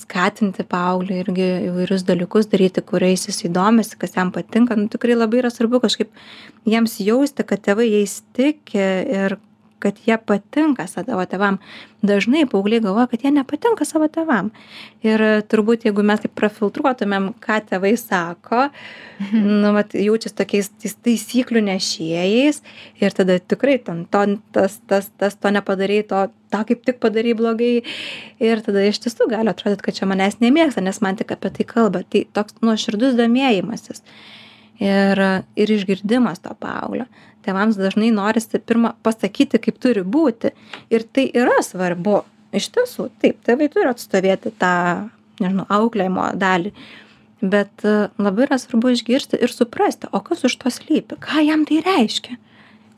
skatinti 0.00 0.64
paauglį 0.66 1.18
irgi 1.22 1.48
įvairius 1.68 2.04
dalykus 2.08 2.48
daryti 2.50 2.82
kuriais 2.86 3.26
jisai 3.28 3.50
domisi 3.52 3.98
kas 4.00 4.16
jam 4.16 4.32
patinka. 4.34 4.76
Nu 4.78 4.88
tikrai 4.90 5.16
labai 5.18 5.42
yra 5.42 5.50
svarbu 5.52 5.82
kažkaip 5.84 6.10
jiems 6.68 6.96
jausti 7.04 7.46
kad 7.46 7.62
tėvai 7.66 7.90
jais 7.90 8.20
tiki 8.36 8.80
ir 8.80 9.36
kad 9.80 9.98
jie 10.06 10.16
patinka 10.18 10.86
savo 10.90 11.24
tėvam. 11.28 11.58
Dažnai 12.06 12.46
paaugliai 12.48 12.80
galvoja 12.84 13.08
kad 13.10 13.24
jie 13.24 13.32
nepatinka 13.34 13.84
savo 13.88 14.08
tėvam. 14.12 14.50
Ir 15.04 15.22
turbūt 15.50 15.84
jeigu 15.88 16.04
mes 16.06 16.22
taip 16.22 16.32
prafiltruotumėm 16.38 17.30
ką 17.44 17.60
tėvai 17.68 17.92
sako 18.00 18.68
nu 19.32 19.72
vat 19.76 19.94
jaučias 19.96 20.36
tokiais 20.36 20.70
tais 20.80 20.96
taisyklių 21.04 21.64
nešėjais 21.68 22.62
ir 23.02 23.16
tada 23.16 23.38
tikrai 23.40 23.78
ten 23.84 24.04
to 24.12 24.24
tas 24.56 24.78
tas 24.88 25.10
tas 25.20 25.36
to 25.36 25.52
nepadarei 25.52 26.02
to 26.08 26.26
tą 26.50 26.64
kaip 26.66 26.84
tik 26.86 26.98
padarei 27.02 27.36
blogai. 27.36 27.84
Ir 28.42 28.64
tada 28.64 28.82
iš 28.88 29.00
tiesų 29.04 29.28
gali 29.30 29.52
atrodyt 29.52 29.84
kad 29.84 29.96
čia 29.96 30.08
manęs 30.10 30.40
nemėgsta 30.42 30.84
nes 30.84 31.00
man 31.04 31.20
tik 31.20 31.32
apie 31.36 31.52
tai 31.56 31.68
kalba. 31.68 32.02
Tai 32.02 32.24
toks 32.36 32.58
nuoširdus 32.64 33.16
domėjimasis 33.20 34.04
ir 34.80 35.20
ir 35.60 35.74
išgirdimas 35.76 36.40
to 36.40 36.54
paauglio 36.60 37.06
tėvams 37.46 37.78
dažnai 37.80 38.10
norisi 38.14 38.60
pirma 38.60 38.94
pasakyti 39.04 39.60
kaip 39.62 39.78
turi 39.82 40.02
būti. 40.04 40.52
Ir 40.92 41.06
tai 41.06 41.28
yra 41.30 41.60
svarbu. 41.64 42.22
Iš 42.56 42.66
tiesų 42.74 43.10
taip 43.22 43.38
tėvai 43.46 43.70
turi 43.70 43.90
atstovėti 43.92 44.52
tą 44.58 44.74
nežinau 45.40 45.66
auklėjimo 45.70 46.32
dalį. 46.40 46.72
Bet 47.40 47.84
e, 47.86 48.10
labai 48.20 48.44
yra 48.48 48.58
svarbu 48.60 48.90
išgirsti 48.92 49.38
ir 49.40 49.52
suprasti 49.54 50.10
o 50.12 50.20
kas 50.24 50.44
už 50.44 50.58
to 50.60 50.72
slypi? 50.74 51.16
Ką 51.22 51.44
jam 51.46 51.64
tai 51.68 51.80
reiškia? 51.86 52.36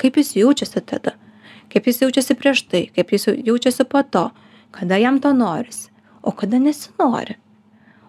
Kaip 0.03 0.19
jis 0.19 0.35
jaučiasi 0.41 0.83
tada? 0.89 1.15
Kaip 1.71 1.87
jis 1.87 2.03
jaučiasi 2.03 2.37
prieš 2.41 2.65
tai? 2.73 2.87
Kaip 2.97 3.13
jis 3.15 3.29
jaučiasi 3.37 3.87
po 3.87 4.03
to? 4.03 4.31
Kada 4.75 4.99
jam 4.99 5.21
to 5.23 5.31
norisi? 5.37 5.93
O 6.23 6.33
kada 6.33 6.59
nesinori? 6.59 7.37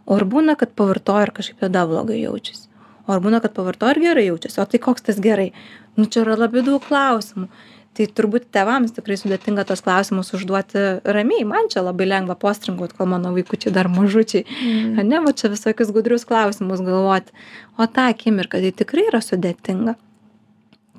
O 0.08 0.18
ar 0.18 0.26
būna 0.26 0.58
kad 0.60 0.74
pavartoja 0.74 1.28
ir 1.28 1.36
kažkaip 1.38 1.62
tada 1.68 1.86
blogai 1.90 2.24
jaučiasi 2.24 2.73
o 3.08 3.14
ar 3.16 3.22
būna 3.24 3.42
kad 3.44 3.56
pavartoja 3.56 3.96
ir 3.96 4.02
gerai 4.08 4.26
jaučiasi? 4.30 4.60
O 4.62 4.66
tai 4.70 4.82
koks 4.84 5.08
tas 5.10 5.22
gerai? 5.24 5.52
Nu 5.98 6.08
čia 6.10 6.24
yra 6.24 6.38
labai 6.40 6.64
daug 6.66 6.84
klausimų. 6.84 7.50
Tai 7.94 8.06
turbūt 8.18 8.48
tėvams 8.56 8.96
tikrai 8.96 9.20
sudėtinga 9.22 9.68
tuos 9.70 9.84
klausimus 9.86 10.32
užduoti 10.34 10.82
ramiai. 11.06 11.44
Man 11.46 11.68
čia 11.70 11.84
labai 11.86 12.08
lengva 12.10 12.34
postringaut 12.42 12.96
kol 12.98 13.12
mano 13.12 13.30
vaikučiai 13.36 13.74
dar 13.74 13.90
mažučiai. 13.92 14.48
Mm. 14.50 14.96
ane 15.04 15.20
va 15.22 15.34
čia 15.38 15.52
visokius 15.54 15.92
gudrius 15.94 16.26
klausimus 16.26 16.82
galvoti. 16.82 17.36
O 17.78 17.86
tą 17.86 18.08
akimirką 18.10 18.64
tai 18.64 18.74
tikrai 18.74 19.06
yra 19.12 19.22
sudėtinga. 19.22 19.94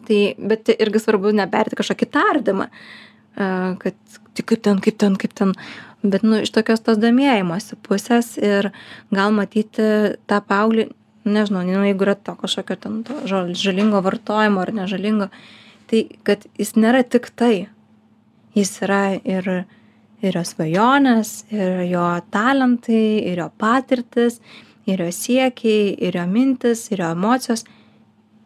Tai 0.07 0.21
bet 0.39 0.69
tai 0.69 0.79
irgi 0.85 1.03
svarbu 1.03 1.35
neberti 1.35 1.81
kažkokį 1.81 2.11
tardymą 2.15 2.69
a, 2.69 3.75
kad 3.81 3.99
tai 4.35 4.47
kaip 4.47 4.63
ten 4.63 4.79
kaip 4.85 4.99
ten 5.01 5.19
kaip 5.19 5.35
ten. 5.35 5.55
Bet 6.05 6.23
nu 6.23 6.45
iš 6.45 6.53
tokios 6.55 6.85
tos 6.85 7.01
domėjimosi 7.01 7.81
pusės 7.83 8.37
ir 8.39 8.71
gal 9.11 9.35
matyti 9.35 10.15
tą 10.31 10.39
paauglį 10.47 10.93
nežinau 11.25 11.63
nu 11.67 11.85
jeigu 11.85 12.07
yra 12.07 12.15
to 12.15 12.35
kažkokio 12.41 12.77
ten 12.81 13.03
to 13.05 13.15
žal 13.31 13.53
žalingo 13.55 14.03
vartojimo 14.05 14.61
ar 14.61 14.73
nežalingo 14.73 15.29
tai 15.91 16.05
kad 16.23 16.45
jis 16.59 16.75
nėra 16.77 17.05
tik 17.05 17.31
tai. 17.37 17.69
Jis 18.55 18.77
yra 18.87 19.17
ir 19.19 19.65
ir 20.25 20.37
jo 20.39 20.45
svajonės 20.47 21.45
ir 21.53 21.83
jo 21.91 22.05
talentai 22.33 23.21
ir 23.31 23.43
jo 23.43 23.49
patirtys 23.61 24.39
ir 24.89 25.03
jo 25.05 25.11
siekiai 25.13 25.95
ir 26.07 26.17
jo 26.17 26.27
mintys 26.31 26.87
ir 26.93 27.03
jo 27.05 27.11
emocijos. 27.13 27.65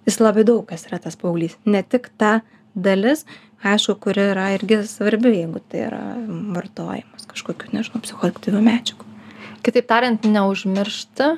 Jis 0.09 0.19
labai 0.23 0.47
daug 0.49 0.65
kas 0.67 0.87
yra 0.89 0.99
tas 1.03 1.19
paauglys. 1.21 1.59
Ne 1.65 1.83
tik 1.83 2.11
ta 2.19 2.41
dalis 2.75 3.27
aišku 3.63 3.99
kuri 4.03 4.31
yra 4.33 4.49
irgi 4.55 4.81
svarbi 4.87 5.35
jeigu 5.35 5.61
tai 5.69 5.85
yra 5.89 6.03
vartojimas 6.55 7.27
kažkokių 7.31 7.75
nežinau 7.75 8.03
psichoaktyvių 8.05 8.63
medžiagų. 8.65 9.07
Kitaip 9.67 9.89
tariant 9.91 10.25
neužmiršti 10.25 11.33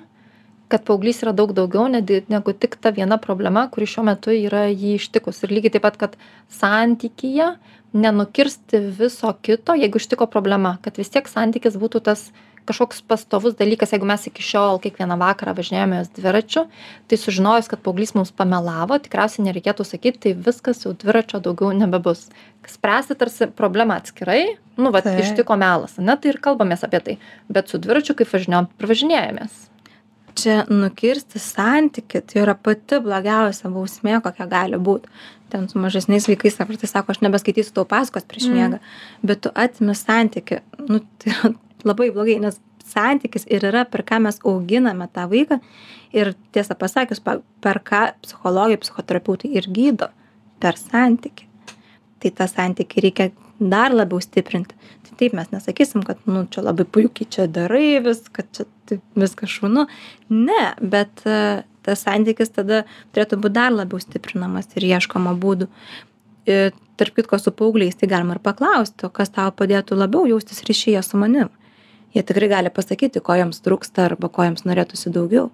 kad 0.70 0.85
paauglys 0.87 1.24
yra 1.24 1.35
daug 1.37 1.52
daugiau 1.56 1.88
nedi 1.90 2.22
negu 2.30 2.54
tik 2.54 2.76
ta 2.80 2.92
viena 2.94 3.18
problema 3.18 3.66
kuri 3.72 3.88
šiuo 3.90 4.04
metu 4.06 4.35
yra 4.35 4.68
jį 4.70 4.94
ištikus. 5.00 5.42
Ir 5.44 5.54
lygiai 5.56 5.74
taip 5.76 5.87
pat 5.87 5.98
kad 5.98 6.14
santykyje 6.61 7.54
nenukirsti 7.92 8.78
viso 9.00 9.33
kito 9.42 9.74
jeigu 9.74 9.98
ištiko 9.98 10.30
problema 10.30 10.76
kad 10.85 11.00
vis 11.00 11.11
tiek 11.11 11.26
santykis 11.28 11.78
būtų 11.80 12.04
tas 12.06 12.28
kažkoks 12.68 13.00
pastovus 13.09 13.56
dalykas. 13.59 13.90
Jeigu 13.90 14.06
mes 14.06 14.28
iki 14.30 14.44
šiol 14.46 14.78
kiekvieną 14.85 15.16
vakarą 15.18 15.56
važinėjomės 15.59 16.12
dviračiu 16.14 16.66
tai 17.11 17.18
sužinojus 17.18 17.70
kad 17.72 17.83
paauglys 17.83 18.14
mums 18.14 18.30
pamelavo 18.37 19.00
tikriausiai 19.02 19.48
nereikėtų 19.48 19.87
sakyt 19.88 20.20
tai 20.22 20.37
viskas 20.48 20.85
jau 20.87 20.94
dviračio 20.94 21.42
daugiau 21.42 21.72
nebebus. 21.74 22.28
Spręsti 22.70 23.16
tarsi 23.18 23.50
problemą 23.59 23.98
atskirai 23.98 24.54
nu 24.78 24.94
vat 24.94 25.09
ištiko 25.11 25.56
melas 25.59 25.98
ane 25.98 26.14
tai 26.20 26.30
ir 26.30 26.38
kalbamės 26.44 26.87
apie 26.87 27.02
tai. 27.09 27.18
Bet 27.50 27.72
su 27.72 27.83
dviračiu 27.83 28.14
kaip 28.20 28.30
važinėjom 28.30 28.70
ir 28.70 28.92
važinėjamės 28.94 29.69
čia 30.42 30.57
nukirsti 30.70 31.38
santykį 31.42 32.22
tai 32.26 32.40
yra 32.44 32.55
pati 32.55 32.98
blogiausia 33.05 33.70
bausmė 33.72 34.20
kokia 34.24 34.46
gali 34.50 34.79
būt. 34.81 35.07
Ten 35.50 35.66
su 35.68 35.79
mažesniais 35.83 36.29
vaikais 36.31 36.57
kartais 36.61 36.92
sako 36.94 37.12
aš 37.14 37.20
nebeskaitysiu 37.26 37.74
tau 37.74 37.85
pasakos 37.90 38.24
prieš 38.29 38.46
Mm. 38.48 38.55
miegą 38.57 38.79
bet 39.26 39.40
tu 39.42 39.50
atimi 39.55 39.94
santykį. 39.98 40.61
Nu 40.88 41.00
tai 41.18 41.33
yra 41.35 41.55
labai 41.85 42.11
blogai 42.14 42.38
nes 42.40 42.61
santykis 42.90 43.44
ir 43.50 43.62
yra 43.70 43.85
per 43.90 44.03
ką 44.03 44.20
mes 44.22 44.38
auginame 44.44 45.09
tą 45.12 45.29
vaiką. 45.31 45.61
Ir 46.12 46.35
tiesą 46.53 46.74
pasakius 46.79 47.20
pa- 47.22 47.40
per 47.61 47.79
ką 47.85 48.12
psichologai 48.22 48.76
psichoterapeutai 48.83 49.50
ir 49.57 49.62
gydo? 49.70 50.09
Per 50.61 50.72
santykį. 50.74 51.44
Tai 52.20 52.31
tą 52.31 52.44
santykį 52.50 53.03
reikia 53.03 53.31
dar 53.61 53.94
labiau 53.94 54.20
stiprinti. 54.25 54.75
Tai 55.07 55.16
taip 55.20 55.35
mes 55.37 55.51
nesakysim 55.53 56.05
kad 56.07 56.20
nu 56.27 56.46
čia 56.51 56.64
labai 56.64 56.87
puikiai 56.88 57.29
čia 57.29 57.46
darai 57.46 58.01
viską 58.05 58.44
čia 58.57 58.66
taip 58.88 59.03
viskas 59.20 59.53
šaunu. 59.53 59.87
Ne 60.33 60.62
bet 60.81 61.23
e, 61.29 61.62
tas 61.87 62.05
santykis 62.07 62.55
tada 62.57 62.85
turėtų 63.12 63.40
būt 63.44 63.57
dar 63.57 63.75
labiau 63.75 64.01
stiprinamas 64.01 64.70
ir 64.77 64.88
ieškoma 64.90 65.37
būdų. 65.40 65.68
Ir 66.51 66.73
tarp 67.01 67.16
kitko 67.16 67.38
su 67.38 67.53
paaugliais 67.53 67.96
tai 68.01 68.09
galima 68.11 68.37
ir 68.37 68.42
paklausti 68.44 69.07
o 69.07 69.12
kas 69.12 69.33
tau 69.35 69.53
padėtų 69.53 69.99
labiau 70.01 70.27
jaustis 70.29 70.64
ryšyje 70.66 71.05
su 71.05 71.20
manim? 71.20 71.53
Jie 72.16 72.25
tikrai 72.27 72.49
gali 72.51 72.73
pasakyti 72.75 73.23
ko 73.23 73.37
jiems 73.38 73.62
trūksta 73.62 74.09
arba 74.09 74.33
ko 74.33 74.49
jiems 74.49 74.64
norėtųsi 74.66 75.12
daugiau. 75.14 75.51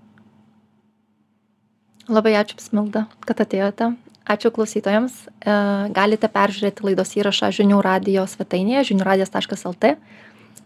Labai 2.07 2.37
ačiū, 2.39 2.61
Smilda, 2.63 3.09
kad 3.27 3.43
atėjote. 3.43 3.91
Ačiū 4.27 4.51
klausytojams. 4.51 5.15
E, 5.39 5.57
Galite 5.95 6.27
peržiūrėti 6.27 6.83
laidos 6.89 7.15
įrašą 7.15 7.53
žinių 7.55 7.79
radio 7.85 8.25
svetainėje 8.27 8.89
žiniųradijas.lt 8.91 9.93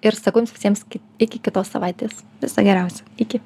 ir 0.01 0.17
sakau 0.17 0.41
jums 0.41 0.55
visiems 0.57 0.85
ki- 0.89 1.03
iki 1.21 1.39
kitos 1.45 1.69
savaitės. 1.69 2.23
viso 2.41 2.63
geriausio 2.65 3.05
Iki. 3.21 3.41